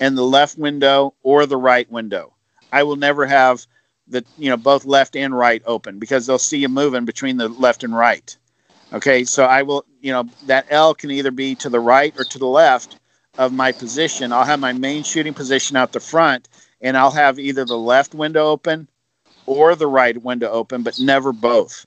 [0.00, 2.34] and the left window or the right window.
[2.72, 3.66] I will never have
[4.08, 7.48] the you know both left and right open because they'll see you moving between the
[7.48, 8.36] left and right.
[8.92, 12.24] Okay, so I will, you know, that L can either be to the right or
[12.24, 12.98] to the left
[13.38, 14.32] of my position.
[14.32, 16.48] I'll have my main shooting position out the front,
[16.82, 18.88] and I'll have either the left window open
[19.46, 21.86] or the right window open, but never both.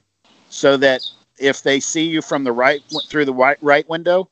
[0.49, 1.01] So that
[1.37, 4.29] if they see you from the right through the right, right window,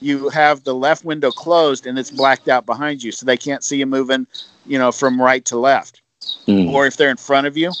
[0.00, 3.64] you have the left window closed and it's blacked out behind you, so they can't
[3.64, 4.26] see you moving,
[4.66, 6.00] you know, from right to left.
[6.46, 6.72] Mm.
[6.72, 7.72] Or if they're in front of you,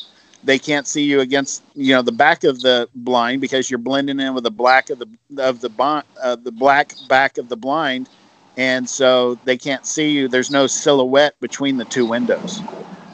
[0.44, 4.20] they can't see you against you know the back of the blind because you're blending
[4.20, 5.08] in with the black of the
[5.38, 8.08] of the bond uh, the black back of the blind
[8.56, 12.60] and so they can't see you there's no silhouette between the two windows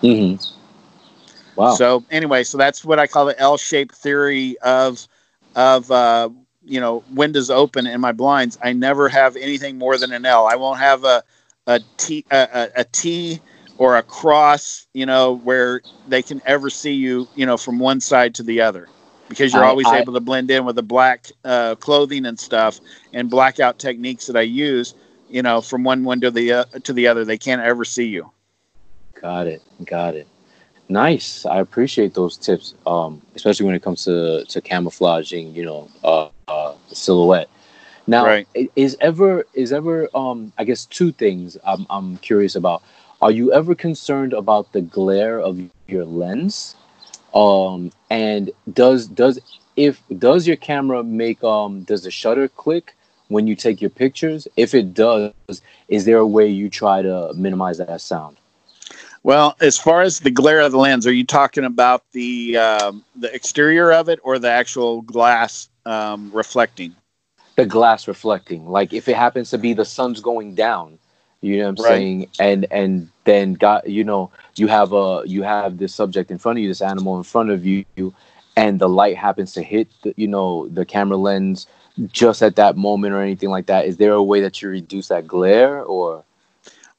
[0.03, 0.35] mm-hmm.
[1.55, 5.07] wow so anyway so that's what i call the l-shaped theory of
[5.55, 6.29] of uh,
[6.65, 10.47] you know windows open in my blinds i never have anything more than an l
[10.47, 11.23] i won't have a
[11.67, 13.41] a t a, a, a t
[13.81, 17.99] or a cross, you know, where they can ever see you, you know, from one
[17.99, 18.91] side to the other,
[19.27, 22.39] because you're I, always I, able to blend in with the black uh, clothing and
[22.39, 22.79] stuff
[23.15, 24.95] and blackout techniques that I use,
[25.31, 27.25] you know, from one window to the uh, to the other.
[27.25, 28.31] They can't ever see you.
[29.19, 29.63] Got it.
[29.87, 30.29] Got it.
[30.90, 31.46] Nice.
[31.46, 36.29] I appreciate those tips, um, especially when it comes to to camouflaging, you know, uh,
[36.48, 37.48] uh silhouette.
[38.09, 38.48] Now, right.
[38.74, 42.83] is ever is ever um, I guess two things I'm I'm curious about
[43.22, 46.76] are you ever concerned about the glare of your lens
[47.35, 49.40] um and does does
[49.76, 52.96] if does your camera make um does the shutter click
[53.29, 55.33] when you take your pictures if it does
[55.88, 58.39] is there a way you try to minimize that sound
[59.22, 63.04] well as far as the glare of the lens are you talking about the um,
[63.16, 66.94] the exterior of it or the actual glass um, reflecting
[67.56, 70.98] the glass reflecting like if it happens to be the sun's going down
[71.40, 71.88] you know what I'm right.
[71.88, 72.26] saying?
[72.38, 76.59] And and then got you know you have a you have this subject in front
[76.59, 77.85] of you, this animal in front of you,
[78.56, 81.66] and the light happens to hit the, you know the camera lens
[82.12, 83.87] just at that moment or anything like that.
[83.87, 86.24] Is there a way that you reduce that glare or?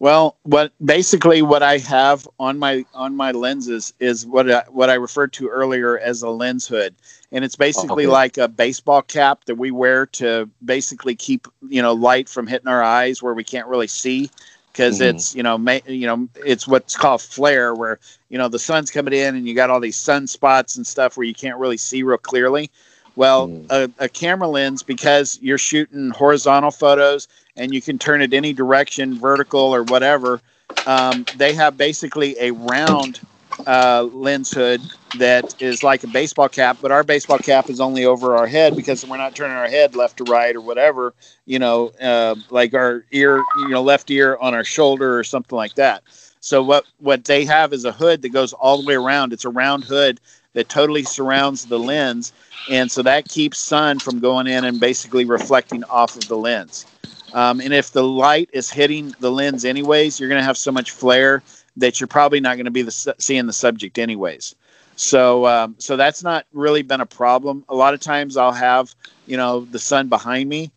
[0.02, 4.90] Well, what basically what I have on my on my lenses is what I, what
[4.90, 6.96] I referred to earlier as a lens hood,
[7.32, 8.12] and it's basically okay.
[8.12, 12.68] like a baseball cap that we wear to basically keep you know light from hitting
[12.68, 14.32] our eyes where we can't really see
[14.72, 15.18] because mm-hmm.
[15.18, 18.90] it's you know ma- you know it's what's called flare where you know the sun's
[18.90, 22.02] coming in and you got all these sunspots and stuff where you can't really see
[22.02, 22.72] real clearly.
[23.16, 23.68] Well, mm.
[23.70, 27.28] a, a camera lens because you're shooting horizontal photos
[27.62, 30.41] and you can turn it any direction, vertical or whatever.
[30.86, 33.21] Um, they have basically a round
[33.67, 38.06] uh, lens hood that is like a baseball cap, but our baseball cap is only
[38.06, 41.13] over our head because we're not turning our head left to right or whatever,
[41.45, 45.56] you know, uh, like our ear, you know, left ear on our shoulder or something
[45.56, 46.04] like that.
[46.39, 49.34] So what what they have is a hood that goes all the way around.
[49.34, 50.19] It's a round hood
[50.54, 52.34] that totally surrounds the lens,
[52.67, 56.88] and so that keeps sun from going in and basically reflecting off of the lens.
[57.34, 60.72] Um, and if the light is hitting the lens anyways, you're going to have so
[60.72, 61.44] much flare
[61.78, 64.56] that you're probably not going to be the, seeing the subject anyways.
[64.96, 67.63] So, um, so that's not really been a problem.
[67.70, 68.94] A lot of times I'll have,
[69.26, 70.72] you know, the sun behind me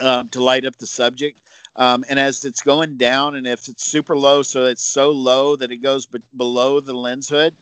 [0.00, 1.42] um, to light up the subject.
[1.76, 5.56] Um, and as it's going down, and if it's super low, so it's so low
[5.56, 7.54] that it goes be- below the lens hood,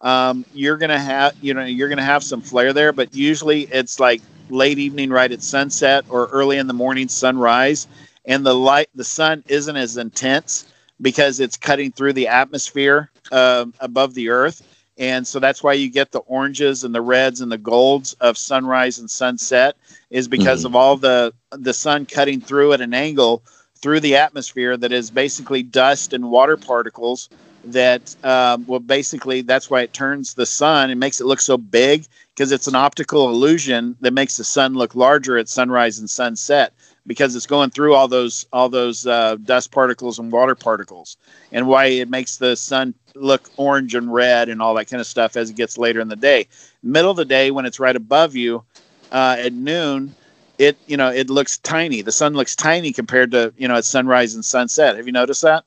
[0.00, 2.92] um, you're gonna have, you know, you're gonna have some flare there.
[2.92, 7.86] But usually it's like late evening right at sunset or early in the morning sunrise
[8.24, 10.66] and the light the sun isn't as intense
[11.00, 14.62] because it's cutting through the atmosphere uh, above the earth
[14.96, 18.38] and so that's why you get the oranges and the reds and the golds of
[18.38, 19.76] sunrise and sunset
[20.10, 20.68] is because mm-hmm.
[20.68, 23.42] of all the the sun cutting through at an angle
[23.76, 27.28] through the atmosphere that is basically dust and water particles
[27.66, 30.90] that um, well basically that's why it turns the sun.
[30.90, 34.74] And makes it look so big because it's an optical illusion that makes the sun
[34.74, 36.72] look larger at sunrise and sunset
[37.06, 41.16] because it's going through all those all those uh, dust particles and water particles
[41.52, 45.06] and why it makes the sun look orange and red and all that kind of
[45.06, 46.46] stuff as it gets later in the day.
[46.82, 48.64] Middle of the day when it's right above you
[49.12, 50.14] uh, at noon
[50.58, 52.02] it you know it looks tiny.
[52.02, 54.96] The sun looks tiny compared to you know at sunrise and sunset.
[54.96, 55.64] Have you noticed that?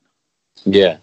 [0.64, 0.98] Yeah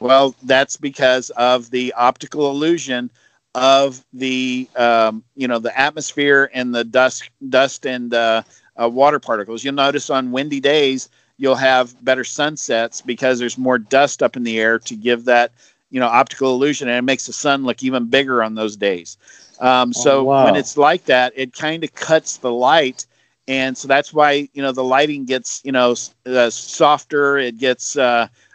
[0.00, 3.10] well, that's because of the optical illusion
[3.54, 8.42] of the um, you know the atmosphere and the dust dust and uh,
[8.80, 9.62] uh, water particles.
[9.62, 14.44] You'll notice on windy days you'll have better sunsets because there's more dust up in
[14.44, 15.52] the air to give that
[15.90, 19.16] you know optical illusion, and it makes the sun look even bigger on those days.
[19.58, 20.44] Um, oh, so oh, wow.
[20.44, 23.06] when it's like that, it kind of cuts the light,
[23.48, 27.38] and so that's why you know the lighting gets you know uh, softer.
[27.38, 27.96] It gets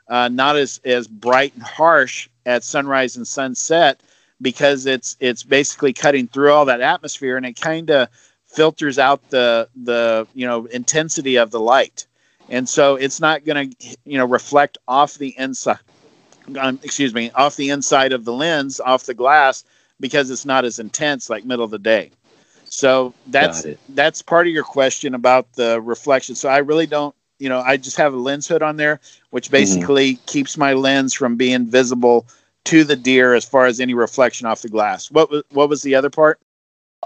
[0.08, 4.02] uh, not as as bright and harsh at sunrise and sunset
[4.42, 8.10] because it's it's basically cutting through all that atmosphere and it kind of
[8.46, 12.06] filters out the the you know intensity of the light.
[12.48, 15.80] And so it's not going to you know reflect off the inside
[16.60, 19.64] um, excuse me off the inside of the lens off the glass
[20.00, 22.12] because it's not as intense like middle of the day.
[22.66, 26.36] So that's that's part of your question about the reflection.
[26.36, 29.00] So i really don't you know, I just have a lens hood on there,
[29.32, 29.54] which mm-hmm.
[29.54, 30.26] basically mm-hmm.
[30.26, 32.28] keeps my lens from being visible
[32.66, 35.12] to the deer as far as any reflection off the glass.
[35.12, 36.40] What was what was the other part?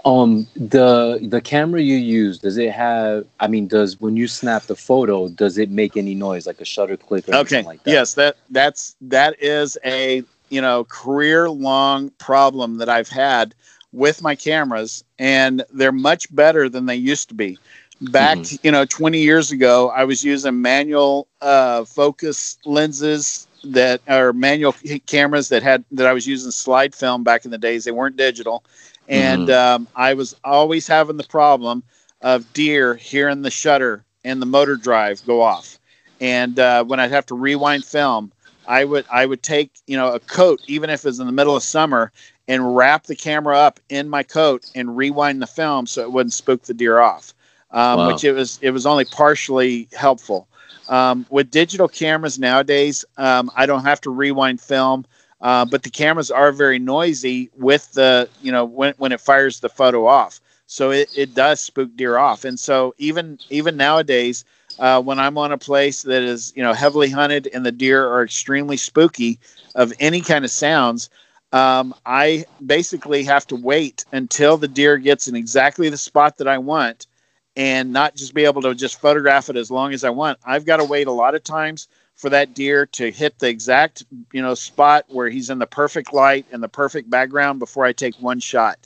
[0.04, 3.26] Um, the the camera you use does it have?
[3.38, 6.64] I mean, does when you snap the photo, does it make any noise like a
[6.64, 7.62] shutter click or okay.
[7.62, 7.90] like that?
[7.90, 13.54] Yes, that that's that is a you know career long problem that I've had
[13.92, 17.58] with my cameras, and they're much better than they used to be
[18.00, 18.56] back mm-hmm.
[18.62, 24.74] you know 20 years ago i was using manual uh, focus lenses that are manual
[25.06, 28.16] cameras that had that i was using slide film back in the days they weren't
[28.16, 28.64] digital
[29.08, 29.82] and mm-hmm.
[29.82, 31.82] um, i was always having the problem
[32.22, 35.78] of deer hearing the shutter and the motor drive go off
[36.20, 38.32] and uh, when i'd have to rewind film
[38.66, 41.32] i would i would take you know a coat even if it was in the
[41.32, 42.10] middle of summer
[42.48, 46.32] and wrap the camera up in my coat and rewind the film so it wouldn't
[46.32, 47.34] spook the deer off
[47.72, 48.06] um, wow.
[48.08, 50.46] which it was it was only partially helpful.
[50.88, 55.06] Um, with digital cameras nowadays, um, I don't have to rewind film,
[55.40, 59.60] uh, but the cameras are very noisy with the you know when when it fires
[59.60, 60.40] the photo off.
[60.66, 64.44] So it, it does spook deer off, and so even even nowadays.
[64.78, 68.06] Uh, when I'm on a place that is, you know, heavily hunted and the deer
[68.06, 69.38] are extremely spooky
[69.74, 71.10] of any kind of sounds,
[71.52, 76.48] um, I basically have to wait until the deer gets in exactly the spot that
[76.48, 77.08] I want
[77.56, 80.38] and not just be able to just photograph it as long as I want.
[80.44, 84.04] I've got to wait a lot of times for that deer to hit the exact
[84.32, 87.92] you know spot where he's in the perfect light and the perfect background before I
[87.92, 88.78] take one shot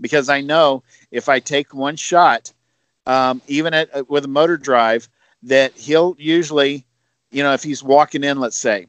[0.00, 2.52] because I know if I take one shot,
[3.06, 5.08] um, even at uh, with a motor drive,
[5.44, 6.84] that he'll usually
[7.30, 8.86] you know, if he's walking in, let's say,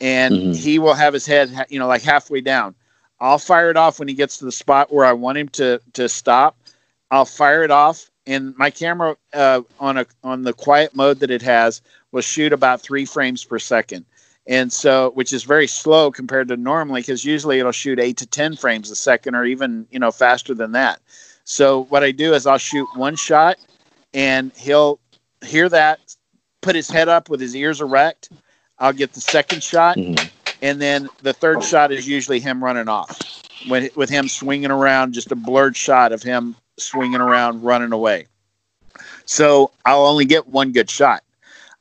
[0.00, 0.56] and Mhm.
[0.56, 2.74] he will have his head, you know, like halfway down.
[3.20, 5.80] I'll fire it off when he gets to the spot where I want him to
[5.94, 6.56] to stop.
[7.10, 11.30] I'll fire it off, and my camera uh, on a on the quiet mode that
[11.30, 14.04] it has will shoot about three frames per second,
[14.46, 18.26] and so which is very slow compared to normally because usually it'll shoot eight to
[18.26, 21.00] ten frames a second or even you know faster than that.
[21.44, 23.58] So what I do is I'll shoot one shot,
[24.14, 24.98] and he'll
[25.44, 26.00] hear that,
[26.62, 28.30] put his head up with his ears erect.
[28.78, 30.30] I'll get the second shot, Mhm.
[30.62, 33.20] and then the third shot is usually him running off
[33.68, 38.26] when with him swinging around just a blurred shot of him swinging around running away.
[39.24, 41.22] So i'll only get one good shot.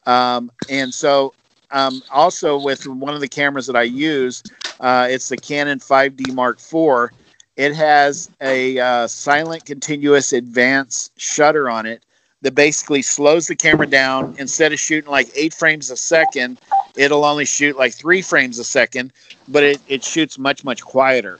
[0.06, 1.34] Um, and so
[1.72, 4.44] um, also with one of the cameras that i use
[4.80, 7.10] uh, it's the canon 5d mark iv
[7.56, 12.04] it has a uh, silent continuous advance shutter on it
[12.41, 14.36] that basically slows the camera down.
[14.38, 16.60] Instead of shooting like eight frames a second
[16.96, 19.12] it'll only shoot like three frames a second,
[19.48, 21.38] but it, it shoots much much quieter,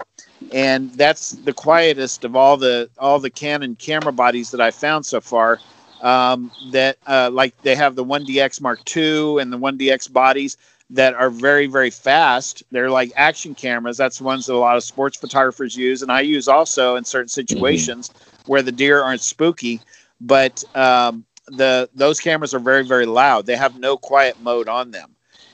[0.52, 5.06] and that's the quietest of all the all the Canon camera bodies that I found
[5.06, 5.60] so far.
[6.02, 10.58] Um, that uh, like they have the 1DX Mark II and the 1DX bodies
[10.90, 12.64] that are very very fast.
[12.72, 13.98] They're like action cameras.
[13.98, 17.06] That's the ones that a lot of sports photographers use, and I use also in
[17.06, 18.12] certain situations
[18.48, 19.80] where the deer aren't spooky.
[20.20, 23.46] But um, the those cameras are very very loud.
[23.46, 25.13] They have no quiet mode on them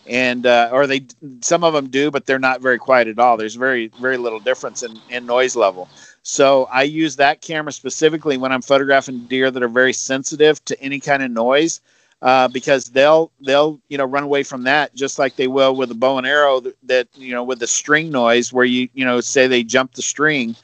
[0.09, 1.05] and uh, or they
[1.41, 3.37] some of them do but they're not very quiet at all.
[3.37, 5.87] There's very very little difference in, in noise level.
[6.23, 10.79] So i use that camera specifically when i'm photographing deer that are very sensitive to
[10.81, 11.79] any kind of noise
[12.21, 15.91] uh, because they'll they'll you know run away from that just like they will with
[15.91, 19.05] a bow and arrow that, that you know with the string noise where you you
[19.05, 20.55] know say they jump the string.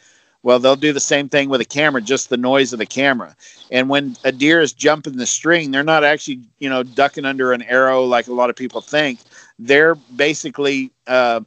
[0.43, 3.35] Well they'll do the same thing with a camera just the noise of the camera.
[3.71, 7.53] And when a deer is jumping the string they're not actually you know ducking under
[7.53, 9.19] an arrow like a lot of people think
[9.59, 11.41] they're basically uh,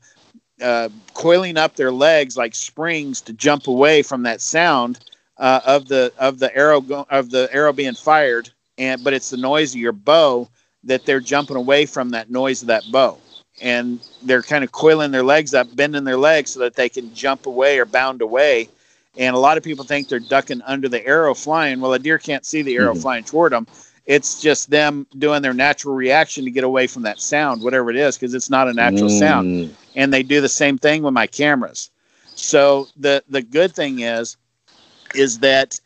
[0.62, 4.98] uh, coiling up their legs like springs to jump away from that sound
[5.38, 9.30] uh, of the of the arrow go- of the arrow being fired and but it's
[9.30, 10.48] the noise of your bow
[10.84, 13.18] that they're jumping away from that noise of that bow.
[13.60, 17.12] And they're kind of coiling their legs up bending their legs so that they can
[17.14, 18.68] jump away or bound away.
[19.16, 21.80] And a lot of people think they're ducking under the arrow flying.
[21.80, 23.02] Well a deer can't see the arrow Mhm.
[23.02, 23.66] flying toward them
[24.08, 27.96] it's just them doing their natural reaction to get away from that sound whatever it
[27.96, 29.70] is because it's not a natural sound Mm.
[29.94, 31.90] and they do the same thing with my cameras.
[32.34, 34.36] So the the good thing is
[35.14, 35.78] is that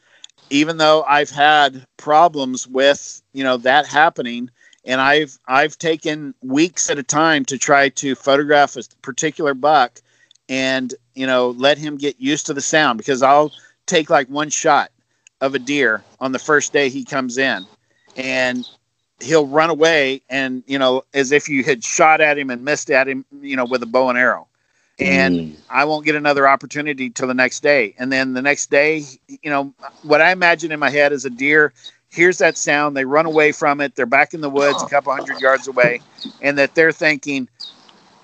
[0.51, 4.51] even though I've had problems with you know that happening
[4.85, 10.01] and I've I've taken weeks at a time to try to photograph a particular buck
[10.49, 13.53] and you know let him get used to the sound because I'll
[13.87, 14.91] take like one shot
[15.41, 17.67] of a deer on the first day he comes in
[18.17, 18.69] and
[19.21, 22.91] he'll run away and you know as if you had shot at him and missed
[22.91, 24.49] at him you know with a bow and arrow
[24.99, 25.57] and Mm.
[25.71, 27.95] I won't get another opportunity till the next day.
[27.99, 31.31] And then the next day, you know, what I imagine in my head is a
[31.31, 31.73] deer
[32.11, 35.13] hears that sound, they run away from it, they're back in the woods a couple
[35.15, 36.03] hundred yards away,
[36.43, 37.49] and that they're thinking,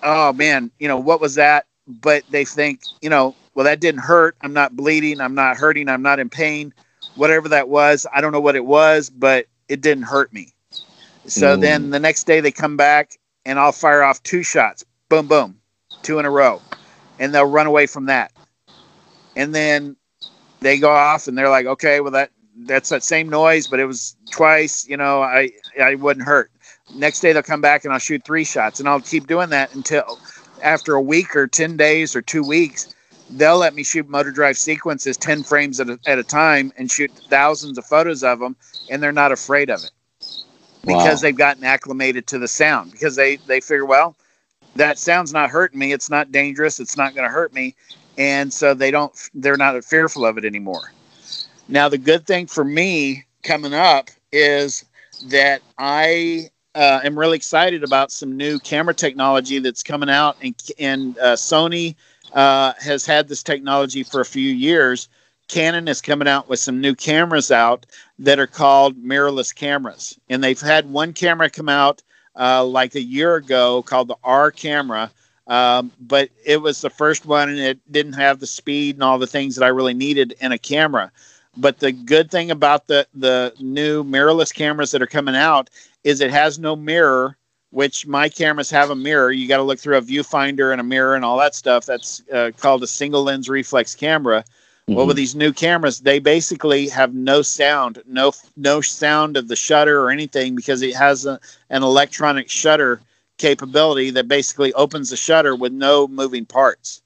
[0.02, 1.66] oh man, you know, what was that?
[1.86, 4.36] But they think, you know, well, that didn't hurt.
[4.42, 5.20] I'm not bleeding.
[5.20, 5.88] I'm not hurting.
[5.88, 6.74] I'm not in pain.
[7.16, 10.52] Whatever that was, I don't know what it was, but it didn't hurt me.
[11.26, 11.60] So Mm.
[11.60, 14.84] then the next day they come back and I'll fire off two shots.
[15.08, 15.60] Boom, boom,
[16.02, 16.60] two in a row.
[17.18, 18.32] And they'll run away from that.
[19.36, 19.96] And then
[20.60, 22.30] they go off and they're like, okay, well that
[22.62, 26.50] that's that same noise, but it was twice, you know, I I wouldn't hurt.
[26.94, 29.74] Next day they'll come back and I'll shoot three shots and I'll keep doing that
[29.74, 30.18] until
[30.62, 32.94] after a week or 10 days or two weeks,
[33.30, 36.90] they'll let me shoot motor drive sequences 10 frames at a, at a time and
[36.90, 38.56] shoot thousands of photos of them
[38.90, 39.90] and they're not afraid of it.
[40.84, 41.28] Because Wow.
[41.28, 42.92] they've gotten acclimated to the sound.
[42.92, 44.16] Because they they figure well
[44.74, 45.92] that sound's not hurting me.
[45.92, 46.80] It's not dangerous.
[46.80, 47.74] It's not going to hurt me.
[48.16, 50.92] And so they don't they're not fearful of it anymore.
[51.68, 54.84] Now the good thing for me coming up is
[55.28, 60.54] that i uh, am really excited about some new camera technology that's coming out and,
[60.78, 61.96] and uh, sony
[62.32, 65.08] uh, has had this technology for a few years
[65.48, 67.86] canon is coming out with some new cameras out
[68.18, 70.18] that are called mirrorless cameras.
[70.28, 72.02] And they've had one camera come out
[72.38, 75.10] uh, like a year ago called the R camera,
[75.46, 79.18] um, but it was the first one and it didn't have the speed and all
[79.18, 81.10] the things that I really needed in a camera.
[81.56, 85.70] But the good thing about the, the new mirrorless cameras that are coming out
[86.04, 87.36] is it has no mirror,
[87.70, 89.30] which my cameras have a mirror.
[89.30, 91.84] You got to look through a viewfinder and a mirror and all that stuff.
[91.84, 94.44] That's uh, called a single lens reflex camera.
[94.86, 99.56] Well, with these new cameras, they basically have no sound, no no sound of the
[99.56, 101.38] shutter or anything because it has a,
[101.68, 103.02] an electronic shutter
[103.36, 107.02] capability that basically opens the shutter with no moving parts.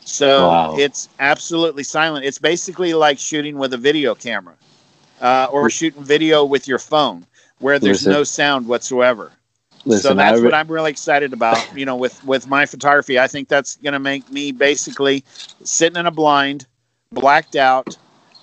[0.00, 0.76] So Wow.
[0.78, 2.24] it's absolutely silent.
[2.24, 4.54] It's basically like shooting with a video camera
[5.20, 7.26] uh, or shooting video with your phone,
[7.58, 9.32] where there's no sound whatsoever.
[9.94, 11.64] So that's what I'm really excited about.
[11.72, 15.24] You know, with with my photography, I think that's going to make me basically
[15.64, 16.66] sitting in a blind,
[17.12, 17.96] blacked out,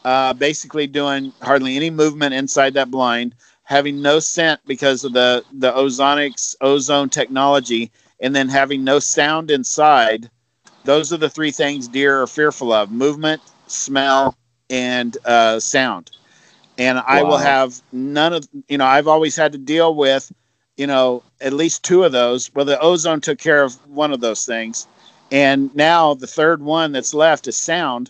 [0.04, 5.44] uh, basically doing hardly any movement inside that blind, having no scent because of the
[5.52, 10.30] the ozonics ozone technology, and then having no sound inside.
[10.84, 14.38] Those are the three things deer are fearful of: movement, smell,
[14.70, 16.12] and uh, sound.
[16.78, 18.86] And I will have none of you know.
[18.86, 20.32] I've always had to deal with
[20.78, 22.54] you know, at least two of those.
[22.56, 24.88] Well, the ozone took care of one of those things.
[25.32, 28.10] And now the third one that's left is sound.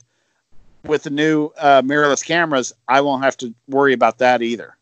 [0.86, 4.76] With the new uh, mirrorless cameras, I won't have to worry about that either.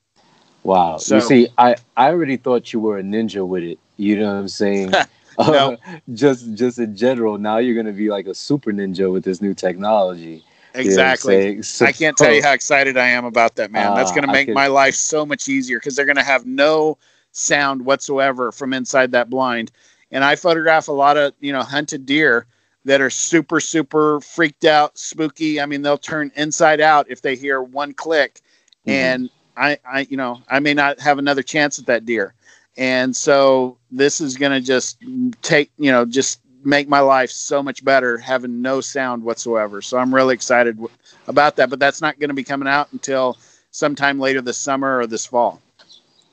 [0.64, 0.98] Wow.
[0.98, 3.80] So- you see, I, I already thought you were a ninja with it.
[3.98, 4.94] You know what I'm saying?
[5.40, 5.78] No.
[6.14, 7.40] just just in general.
[7.40, 10.44] Now you're gonna be like a super ninja with this new technology.
[10.76, 11.62] You know Exactly.
[11.64, 13.96] So- I can't tell you how excited I am about that, man.
[13.96, 16.46] That's Ah, going to make my life so much easier because they're going to have
[16.46, 16.98] no
[17.32, 19.72] sound whatsoever from inside that blind.
[20.12, 22.46] And I photograph a lot of, you know, hunted deer
[22.86, 25.62] that are super, super freaked out, spooky.
[25.62, 28.42] I mean, they'll turn inside out if they hear one click.
[28.88, 28.92] Mhm.
[28.94, 32.34] And I, I, you know, I may not have another chance at that deer.
[32.78, 34.98] And so this is going to just
[35.42, 39.82] take, you know, just make my life so much better having no sound whatsoever.
[39.82, 40.94] So I'm really excited w-
[41.28, 43.38] about that, but that's not going to be coming out until
[43.72, 45.62] sometime later this summer or this fall.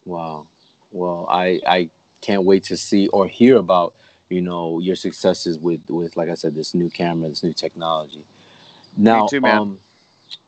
[0.04, 0.48] Wow.
[0.90, 3.94] Well, I I can't wait to see or hear about
[4.28, 8.26] you know your successes with with like I said this new camera, this new technology.
[8.96, 9.58] Now, too, man.
[9.58, 9.80] um,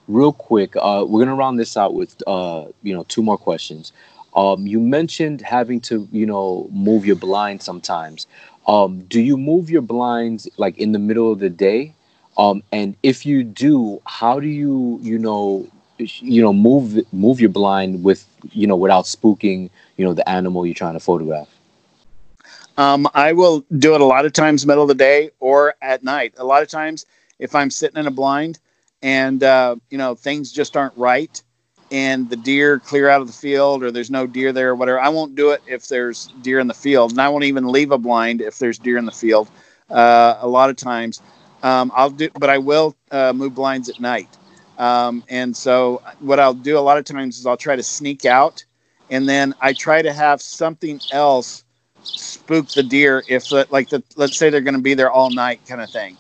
[0.09, 3.93] real quick, uh, we're gonna round this out with uh, you know two more questions.
[4.35, 8.27] Um, you mentioned having to you know move your blinds sometimes.
[8.67, 11.95] Um, do you move your blinds like in the middle of the day?
[12.39, 15.67] Um, and if you do, how do you you know
[15.99, 20.67] you know move move your blind with you know without spooking you know the animal
[20.67, 21.49] you're trying to photograph
[22.77, 26.03] Um, I will do it a lot of times middle of the day or at
[26.03, 26.35] night.
[26.39, 27.07] A lot of times,
[27.39, 28.59] if I'm sitting in a blind
[29.03, 31.43] and uh, you know things just aren't right,
[31.91, 35.01] and the deer clear out of the field or there's no deer there or whatever,
[35.01, 37.91] I won't do it if there's deer in the field, and I won't even leave
[37.91, 39.51] a blind if there's deer in the field.
[39.91, 41.21] Uh, a lot of times,
[41.63, 44.29] um, I'll do, but I will uh, move blinds at night.
[44.81, 48.25] Um, and so, what I'll do a lot of times is I'll try to sneak
[48.27, 48.65] out,
[49.11, 51.65] and then I try to have something else
[52.03, 55.61] spook the deer if like the let's say they're going to be there all night
[55.67, 56.17] kind of thing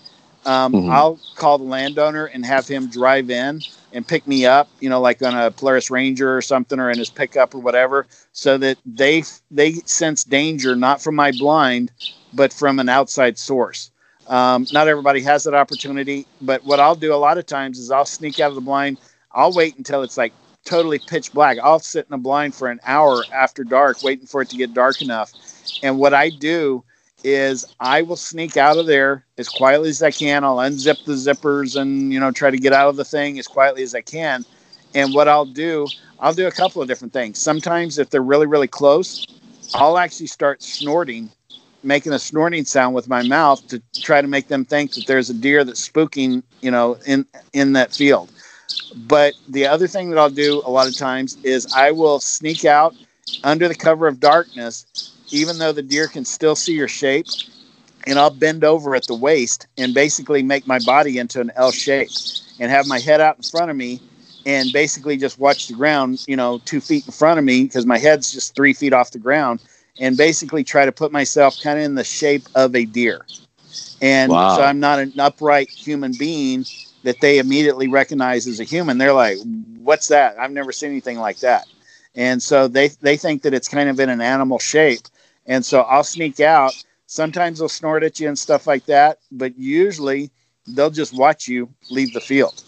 [0.46, 0.90] um, Mhm.
[0.90, 3.60] i'll call the landowner and have him drive in
[3.92, 6.98] and pick me up you know like on a polaris ranger or something or in
[6.98, 11.92] his pickup or whatever so that they they sense danger not from my blind
[12.32, 13.90] but from an outside source
[14.28, 17.90] um, not everybody has that opportunity but what i'll do a lot of times is
[17.90, 18.98] i'll sneak out of the blind
[19.32, 20.32] i'll wait until it's like
[20.64, 24.42] totally pitch black i'll sit in a blind for an hour after dark waiting for
[24.42, 25.32] it to get dark enough
[25.82, 26.84] and what I do
[27.22, 30.42] is I will sneak out of there as quietly as I can.
[30.42, 33.46] I'll unzip the zippers and, you know, try to get out of the thing as
[33.46, 34.44] quietly as I can.
[34.94, 35.86] And what I'll do,
[36.18, 37.38] I'll do a couple of different things.
[37.38, 39.26] Sometimes if they're really, really close,
[39.74, 41.30] I'll actually start snorting,
[41.82, 45.30] making a snorting sound with my mouth to try to make them think that there's
[45.30, 48.30] a deer that's spooking, you know, in in that field.
[48.96, 52.64] But the other thing that I'll do a lot of times is I will sneak
[52.64, 52.94] out
[53.44, 57.26] under the cover of darkness even though the deer can still see your shape,
[58.06, 61.70] and I'll bend over at the waist and basically make my body into an L
[61.70, 62.10] shape
[62.58, 64.00] and have my head out in front of me
[64.46, 67.84] and basically just watch the ground, you know, two feet in front of me because
[67.84, 69.62] my head's just three feet off the ground
[70.00, 73.26] and basically try to put myself kind of in the shape of a deer.
[74.02, 74.48] And Wow.
[74.48, 76.66] so I'm not an upright human being
[77.04, 78.98] that they immediately recognize as a human.
[78.98, 79.38] They're like,
[79.78, 80.38] what's that?
[80.38, 81.66] I've never seen anything like that.
[82.16, 85.02] And so they, they think that it's kind of in an animal shape.
[85.46, 86.74] And so I'll sneak out.
[87.06, 90.30] Sometimes they'll snort at you and stuff like that, but usually
[90.66, 92.62] they'll just watch you leave the field.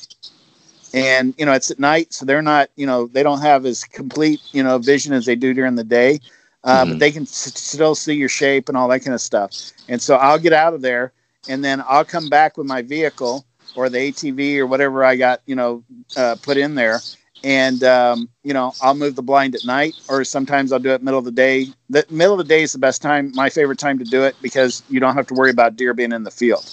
[0.94, 3.84] And you know, it's at night, so they're not, you know, they don't have as
[3.84, 6.20] complete, you know, vision as they do during the day.
[6.64, 6.88] Uh, Mhm.
[6.90, 9.52] But they can s- still see your shape and all that kind of stuff.
[9.88, 11.12] And so I'll get out of there,
[11.48, 13.44] and then I'll come back with my vehicle
[13.74, 15.82] or the ATV or whatever I got, you know,
[16.16, 17.00] uh, put in there,
[17.42, 21.02] and um, you know I'll move the blind at night, or sometimes I'll do it
[21.02, 21.66] middle of the day.
[21.90, 24.36] The middle of the day is the best time, my favorite time to do it
[24.42, 26.64] because you don't have to worry about deer being in the field.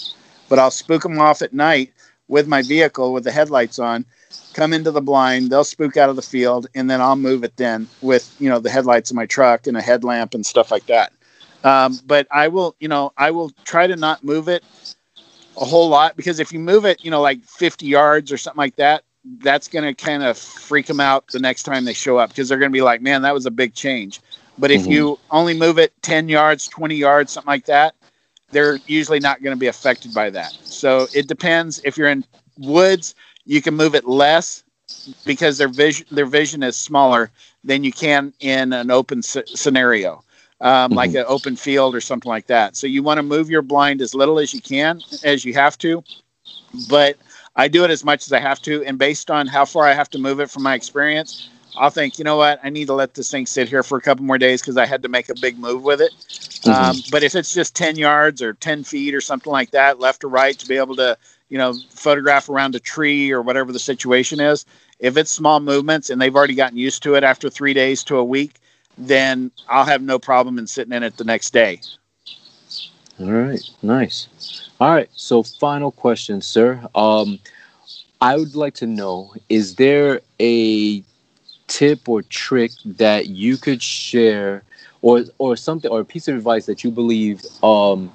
[0.49, 1.91] But I'll spook them off at night
[2.27, 4.05] with my vehicle with the headlights on,
[4.53, 5.49] come into the blind.
[5.49, 8.59] They'll spook out of the field, and then I'll move it then with you know
[8.59, 11.13] the headlights of my truck and a headlamp and stuff like that.
[11.63, 14.63] Um, but I will, you know, I will try to not move it
[15.59, 18.57] a whole lot because if you move it, you know, like 50 yards or something
[18.57, 19.03] like that,
[19.39, 22.47] that's going to kind of freak them out the next time they show up because
[22.47, 24.21] they're going to be like, man, that was a big change.
[24.57, 24.91] But if mm-hmm.
[24.91, 27.95] you only move it 10 yards, 20 yards, something like that,
[28.51, 30.51] they're usually not going to be affected by that.
[30.63, 31.81] So it depends.
[31.83, 32.25] If you're in
[32.59, 34.63] woods, you can move it less
[35.25, 37.31] because their vision their vision is smaller
[37.63, 40.23] than you can in an open c- scenario
[40.61, 40.93] um, mm-hmm.
[40.93, 42.75] like an open field or something like that.
[42.75, 45.77] So you want to move your blind as little as you can, as you have
[45.79, 46.03] to.
[46.89, 47.17] But
[47.55, 49.93] I do it as much as I have to, and based on how far I
[49.93, 52.93] have to move it from my experience, I'll think, you know what, I need to
[52.93, 55.29] let this thing sit here for a couple more days because I had to make
[55.29, 56.11] a big move with it.
[56.11, 56.69] Mm-hmm.
[56.69, 60.23] Um, but if it's just 10 yards or 10 feet or something like that, left
[60.23, 61.17] or right, to be able to,
[61.49, 64.65] you know, photograph around a tree or whatever the situation is,
[64.99, 68.17] if it's small movements and they've already gotten used to it after three days to
[68.17, 68.59] a week,
[68.97, 71.81] then I'll have no problem in sitting in it the next day.
[73.19, 74.69] All right, nice.
[74.79, 76.81] All right, so final question, sir.
[76.95, 77.39] Um,
[78.21, 81.03] I would like to know: Is there a
[81.67, 84.63] tip or trick that you could share,
[85.01, 88.11] or or something, or a piece of advice that you believe um,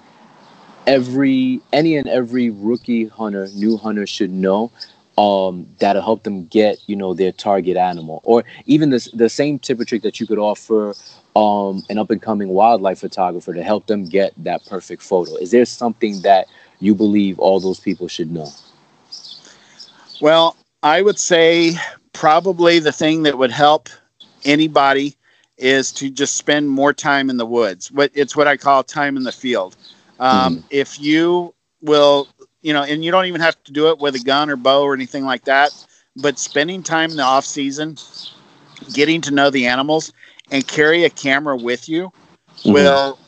[0.86, 4.70] every any and every rookie hunter, new hunter should know
[5.16, 9.58] um, that'll help them get you know their target animal, or even the the same
[9.58, 10.94] tip or trick that you could offer
[11.36, 15.36] um, an up and coming wildlife photographer to help them get that perfect photo.
[15.36, 16.46] Is there something that
[16.80, 18.50] you believe all those people should know?
[20.20, 21.76] Well, I would say
[22.12, 23.88] probably the thing that would help
[24.44, 25.16] anybody
[25.56, 27.90] is to just spend more time in the woods.
[27.92, 29.76] What it's what I call time in the field.
[30.18, 30.66] Um, mm-hmm.
[30.70, 32.28] If you will
[32.64, 34.82] you know, and you don't even have to do it with a gun or bow
[34.82, 35.70] or anything like that.
[36.16, 37.98] But spending time in the off season,
[38.94, 40.12] getting to know the animals,
[40.50, 42.10] and carry a camera with you
[42.58, 42.72] mm-hmm.
[42.72, 43.18] will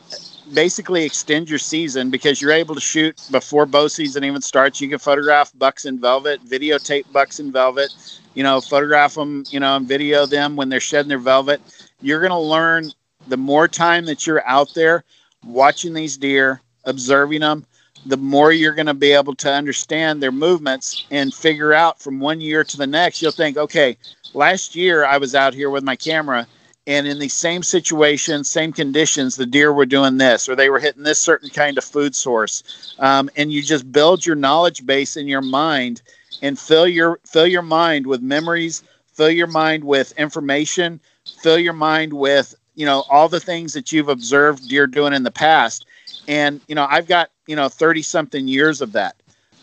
[0.54, 4.80] basically extend your season because you're able to shoot before bow season even starts.
[4.80, 7.90] You can photograph bucks in velvet, videotape bucks in velvet,
[8.34, 11.60] you know, photograph them, you know, and video them when they're shedding their velvet.
[12.00, 12.90] You're going to learn
[13.26, 15.04] the more time that you're out there
[15.44, 17.66] watching these deer, observing them,
[18.06, 22.20] the more you're going to be able to understand their movements and figure out from
[22.20, 23.20] one year to the next.
[23.20, 23.96] You'll think, okay,
[24.32, 26.46] last year I was out here with my camera
[26.86, 30.78] and in the same situation, same conditions, the deer were doing this or they were
[30.78, 32.94] hitting this certain kind of food source.
[33.00, 36.02] Um, and you just build your knowledge base in your mind
[36.42, 41.00] and fill your fill your mind with memories, fill your mind with information,
[41.42, 45.24] fill your mind with you know all the things that you've observed deer doing in
[45.24, 45.86] the past
[46.28, 49.16] and you know i've got you know 30 something years of that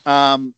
[0.06, 0.54] um,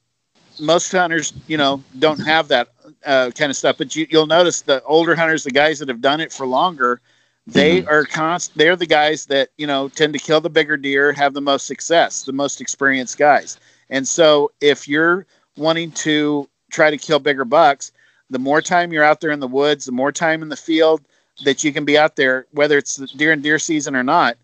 [0.59, 2.69] most hunters you know don't have that
[3.05, 6.01] uh, kind of stuff but you, will notice the older hunters the guys that have
[6.01, 7.01] done it for longer
[7.47, 7.89] they mm-hmm.
[7.89, 11.33] are const they're the guys that you know tend to kill the bigger deer have
[11.33, 15.25] the most success the most experienced guys and so if you're
[15.57, 17.91] wanting to try to kill bigger bucks
[18.29, 21.01] the more time you're out there in the woods the more time in the field
[21.43, 24.37] that you can be out there whether it's deer and deer season or not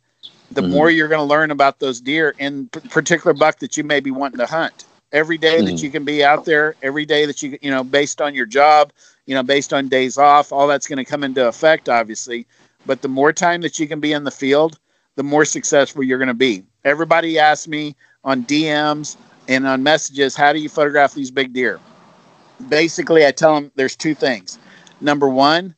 [0.52, 0.72] the mm-hmm.
[0.72, 4.12] more you're going to learn about those deer in particular buck that you may be
[4.12, 4.86] wanting to hunt.
[5.12, 5.66] Every day mm-hmm.
[5.66, 8.46] that you can be out there, every day that you you know, based on your
[8.46, 8.92] job,
[9.26, 12.46] you know, based on days off, all that's going to come into effect, obviously.
[12.86, 14.80] But the more time that you can be in the field,
[15.16, 16.64] the more successful you're going to be.
[16.84, 21.80] Everybody asks me on DMs and on messages, how do you photograph these big deer?
[22.70, 24.60] Basically, I tell them there's two things.
[25.02, 25.76] Number one,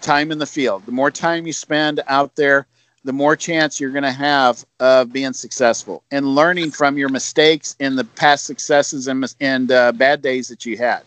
[0.00, 0.84] time in the field.
[0.86, 2.66] The more time you spend out there,
[3.08, 7.74] the more chance you're going to have of being successful and learning from your mistakes
[7.80, 11.00] and the past successes and, and uh, bad days that you had.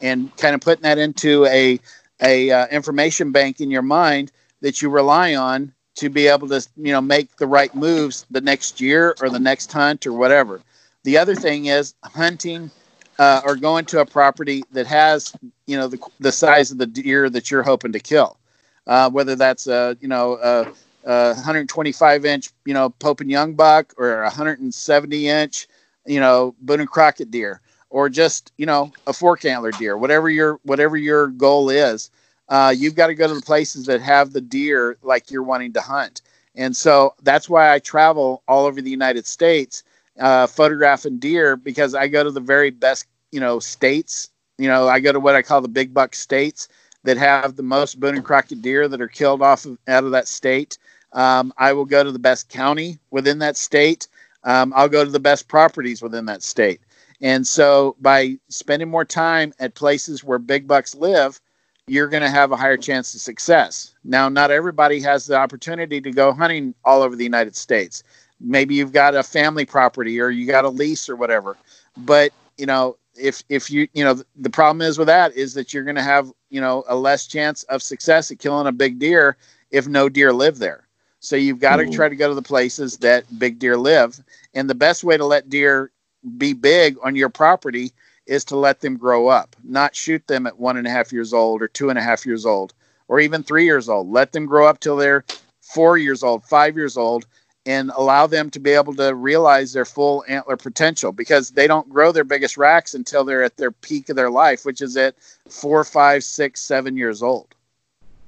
[0.00, 1.78] And kind of putting that into a,
[2.22, 4.32] a uh, information bank in your mind
[4.62, 8.40] that you rely on to be able to you know make the right moves the
[8.40, 10.62] next year or the next hunt or whatever.
[11.04, 12.70] The other thing is hunting
[13.18, 15.34] uh, or going to a property that has
[15.66, 18.38] you know the, the size of the deer that you're hoping to kill.
[18.86, 20.72] Uh, whether that's a you know a,
[21.04, 25.68] uh, 125 inch, you know, Pope and Young buck or a 170 inch,
[26.06, 30.28] you know, Boone and Crockett deer, or just you know a fork antler deer, whatever
[30.28, 32.10] your whatever your goal is.
[32.48, 35.72] Uh, you've got to go to the places that have the deer like you're wanting
[35.72, 36.22] to hunt,
[36.54, 39.84] and so that's why I travel all over the United States
[40.18, 44.30] uh, photographing deer because I go to the very best you know states.
[44.58, 46.68] You know, I go to what I call the big buck states
[47.04, 50.12] that have the most Boone and Crockett deer that are killed off of, out of
[50.12, 50.78] that state.
[51.12, 54.08] Um, I will go to the best county within that state.
[54.44, 56.80] Um, I'll go to the best properties within that state.
[57.20, 61.40] And so by spending more time at places where big bucks live,
[61.86, 63.94] you're going to have a higher chance of success.
[64.04, 68.02] Now, not everybody has the opportunity to go hunting all over the United States.
[68.40, 71.56] Maybe you've got a family property or you got a lease or whatever.
[71.96, 75.72] But, you know, if if you you know the problem is with that is that
[75.72, 78.98] you're going to have you know a less chance of success at killing a big
[78.98, 79.36] deer
[79.70, 80.88] if no deer live there
[81.22, 81.92] so you've got to hmm.
[81.92, 84.20] try to go to the places that big deer live
[84.54, 85.90] and the best way to let deer
[86.36, 87.92] be big on your property
[88.26, 91.32] is to let them grow up, not shoot them at one and a half years
[91.32, 92.74] old or two and a half years old
[93.08, 94.10] or even three years old.
[94.10, 95.24] Let them grow up till they're
[95.60, 97.26] four years old, five years old,
[97.66, 101.88] and allow them to be able to realize their full antler potential because they don't
[101.88, 105.14] grow their biggest racks until they're at their peak of their life, which is at
[105.48, 107.54] four, five, six, seven years old.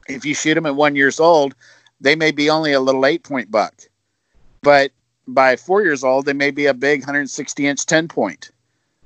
[0.08, 1.54] If you shoot them at one years old,
[2.00, 3.74] they may be only a little eight point buck,
[4.62, 4.90] but
[5.26, 8.50] by four years old, they may be a big 160 inch 10 point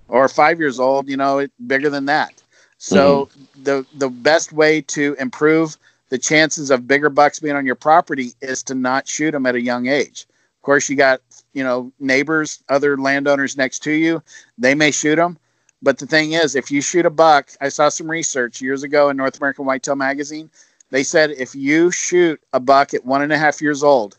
[0.08, 2.42] or five years old, you know, bigger than that.
[2.78, 3.62] So mm-hmm.
[3.64, 5.76] the the best way to improve
[6.08, 9.54] the chances of bigger bucks being on your property is to not shoot them at
[9.54, 10.26] a young age.
[10.56, 11.20] Of course, you got
[11.52, 14.22] you know neighbors, other landowners next to you,
[14.56, 15.38] they may shoot them.
[15.80, 19.10] But the thing is, if you shoot a buck, I saw some research years ago
[19.10, 20.50] in North American Whitetail Magazine.
[20.90, 24.16] They said if you shoot a buck at one and a half years old,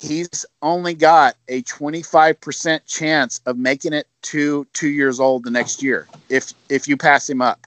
[0.00, 5.82] he's only got a 25% chance of making it to two years old the next
[5.82, 7.66] year if if you pass him up.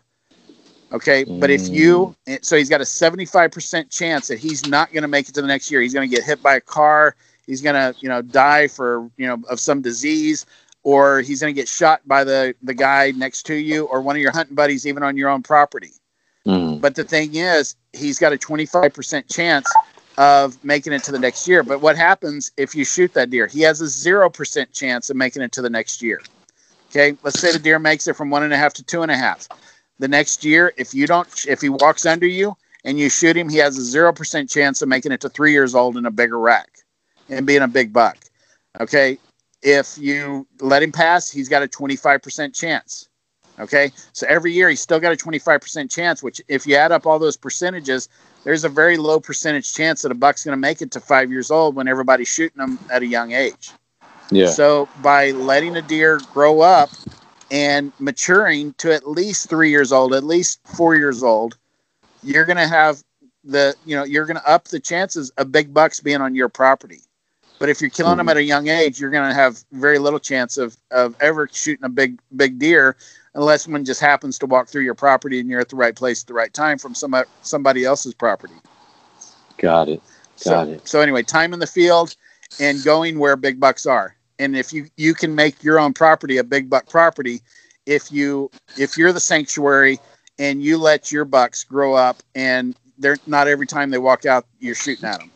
[0.91, 1.23] Okay?
[1.23, 2.43] But if you mm.
[2.43, 5.47] so he's got a 75% chance that he's not going to make it to the
[5.47, 5.81] next year.
[5.81, 7.15] He's going to get hit by a car.
[7.45, 10.45] He's going to you know die for you know of some disease
[10.83, 14.15] or he's going to get shot by the the guy next to you or one
[14.15, 15.91] of your hunting buddies even on your own property
[16.45, 16.79] mm.
[16.81, 19.69] but the thing is he's got a 25% chance
[20.17, 21.63] of making it to the next year.
[21.63, 23.47] But what happens if you shoot that deer?
[23.47, 26.21] He has a 0% chance of making it to the next year.
[26.89, 29.11] Okay, let's say the deer makes it from one and a half to two and
[29.11, 29.47] a half.
[29.99, 33.47] The next year, if you don't, if he walks under you and you shoot him,
[33.47, 36.39] he has a 0% chance of making it to three years old in a bigger
[36.39, 36.79] rack
[37.29, 38.17] and being a big buck.
[38.79, 39.19] Okay,
[39.61, 43.08] if you let him pass, he's got a 25% chance.
[43.59, 47.05] Okay, so every year he's still got a 25% chance, which if you add up
[47.05, 48.07] all those percentages,
[48.45, 51.29] there's a very low percentage chance that a buck's going to make it to five
[51.29, 53.71] years old when everybody's shooting them at a young age.
[54.31, 54.47] Yeah.
[54.47, 56.89] So by letting a deer grow up
[57.51, 61.57] and maturing to at least three years old, at least four years old,
[62.23, 63.03] you're going to have
[63.43, 66.47] the, you know, you're going to up the chances of big bucks being on your
[66.47, 67.01] property.
[67.57, 68.31] But if you're killing them hmm.
[68.31, 71.83] at a young age, you're going to have very little chance of, of ever shooting
[71.83, 72.95] a big, big deer
[73.35, 76.23] unless one just happens to walk through your property and you're at the right place
[76.23, 78.53] at the right time from some somebody else's property.
[79.57, 80.01] Got it.
[80.43, 80.87] Got so, it.
[80.87, 82.15] So anyway, time in the field
[82.59, 84.15] and going where big bucks are.
[84.39, 87.41] And if you you can make your own property a big buck property
[87.85, 89.99] if you if you're the sanctuary
[90.37, 94.45] and you let your bucks grow up and they're not every time they walk out
[94.59, 95.31] you're shooting at them.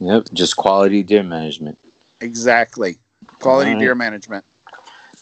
[0.00, 1.78] Yep, just quality deer management.
[2.20, 2.98] Exactly.
[3.40, 3.80] Quality right.
[3.80, 4.44] deer management.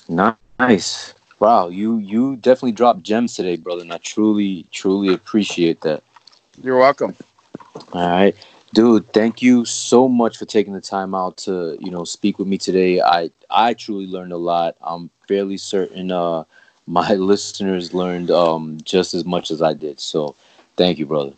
[0.08, 1.14] Nice.
[1.38, 6.02] Wow, you you definitely dropped gems today, brother, and I truly truly appreciate that.
[6.62, 7.14] You're welcome.
[7.92, 8.34] All right.
[8.74, 12.48] Dude, thank you so much for taking the time out to, you know, speak with
[12.48, 13.00] me today.
[13.00, 14.76] I I truly learned a lot.
[14.80, 16.44] I'm fairly certain uh
[16.86, 20.00] my listeners learned um just as much as I did.
[20.00, 20.34] So,
[20.76, 21.32] thank you, brother.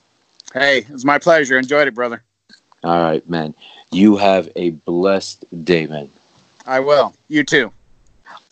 [0.55, 1.59] Hey, it's my pleasure.
[1.59, 2.22] Enjoyed it, brother.
[2.82, 3.55] All right, man.
[3.90, 6.11] You have a blessed day, man.
[6.66, 7.14] I will.
[7.28, 7.72] You too.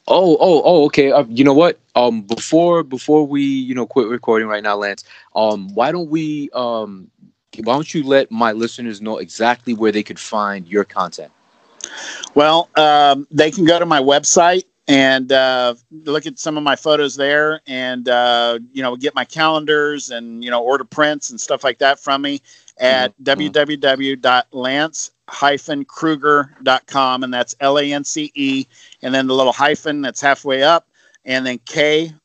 [0.08, 1.10] Oh, oh, oh, okay.
[1.10, 1.78] Uh, you know what?
[1.94, 5.04] Um, before before we you know quit recording right now, Lance.
[5.34, 7.10] Um, why don't we um,
[7.64, 11.32] why don't you let my listeners know exactly where they could find your content?
[12.34, 16.76] Well, um, they can go to my website and uh, look at some of my
[16.76, 21.40] photos there, and uh, you know get my calendars and you know order prints and
[21.40, 22.40] stuff like that from me
[22.78, 23.42] at mm-hmm.
[23.42, 25.10] www.lance
[25.88, 28.66] krueger.com and that's l-a-n-c-e
[29.02, 30.86] and then the little hyphen that's halfway up
[31.24, 32.16] and then k-r-u-e-g-e-r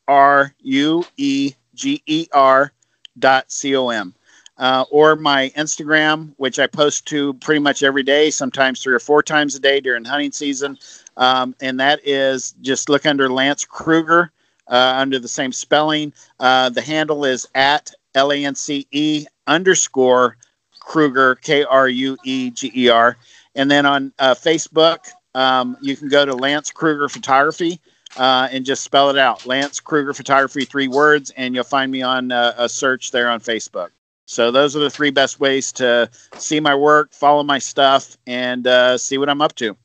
[3.20, 4.14] dot c-o-m
[4.58, 8.99] uh, or my instagram which i post to pretty much every day sometimes three or
[8.99, 10.78] four times a day during hunting season.
[11.18, 14.32] Um, and that is just look under lance Krueger
[14.68, 16.14] uh, under the same spelling.
[16.39, 20.38] Uh, the handle is at l-a-n-c-e underscore
[20.80, 23.18] Krueger, K R U E G E R.
[23.55, 27.80] And then on uh, Facebook, um, you can go to Lance Krueger Photography
[28.18, 32.01] uh, and just spell it out Lance Krueger Photography, three words, and you'll find me
[32.01, 33.89] on uh, a search there on Facebook.
[34.26, 38.66] So those are the three best ways to see my work, follow my stuff, and
[38.66, 39.76] uh, see what I'm up to.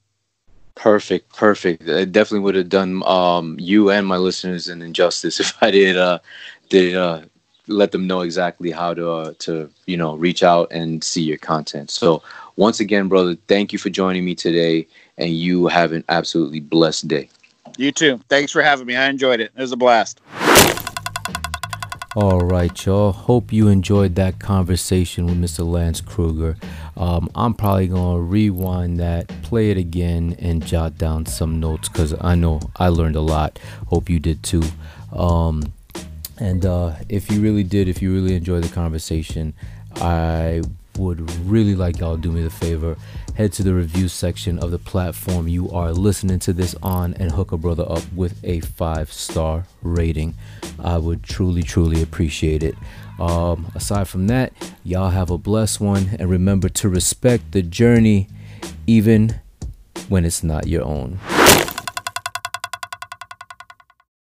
[0.77, 1.89] Perfect, perfect.
[1.89, 5.97] I definitely would have done um, you and my listeners an injustice if I did
[5.97, 6.19] uh,
[6.69, 7.23] did uh,
[7.69, 11.39] let them know exactly how to uh, to you know reach out and see your
[11.39, 11.91] content.
[11.91, 12.23] So
[12.57, 14.87] once again, brother, thank you for joining me today,
[15.19, 17.29] and you have an absolutely blessed day.
[17.77, 18.21] You too.
[18.29, 18.97] Thanks for having me.
[18.97, 19.53] I enjoyed it.
[19.57, 20.21] It was a blast.
[22.17, 23.13] All right, y'all.
[23.13, 25.71] Hope you enjoyed that conversation with Mr.
[25.71, 26.57] Lance Krueger.
[26.97, 31.91] Um, I'm probably going to rewind that, play it again, and jot down some notes
[31.91, 33.59] because I know I learned a lot.
[33.89, 34.63] Hope you did too.
[35.13, 35.75] Um,
[36.39, 39.55] and uh, if you really did, if you really enjoyed the conversation,
[39.97, 40.63] I
[40.99, 42.97] would really like y'all do me the favor.
[43.35, 47.33] Head to the review section of the platform you are listening to this on and
[47.33, 50.35] hook a brother up with a five star rating.
[50.83, 52.75] I would truly truly appreciate it.
[53.19, 54.53] Um, aside from that
[54.85, 56.17] y'all have a blessed one.
[56.19, 58.29] And remember to respect the journey
[58.87, 59.41] even
[60.09, 61.19] when it's not your own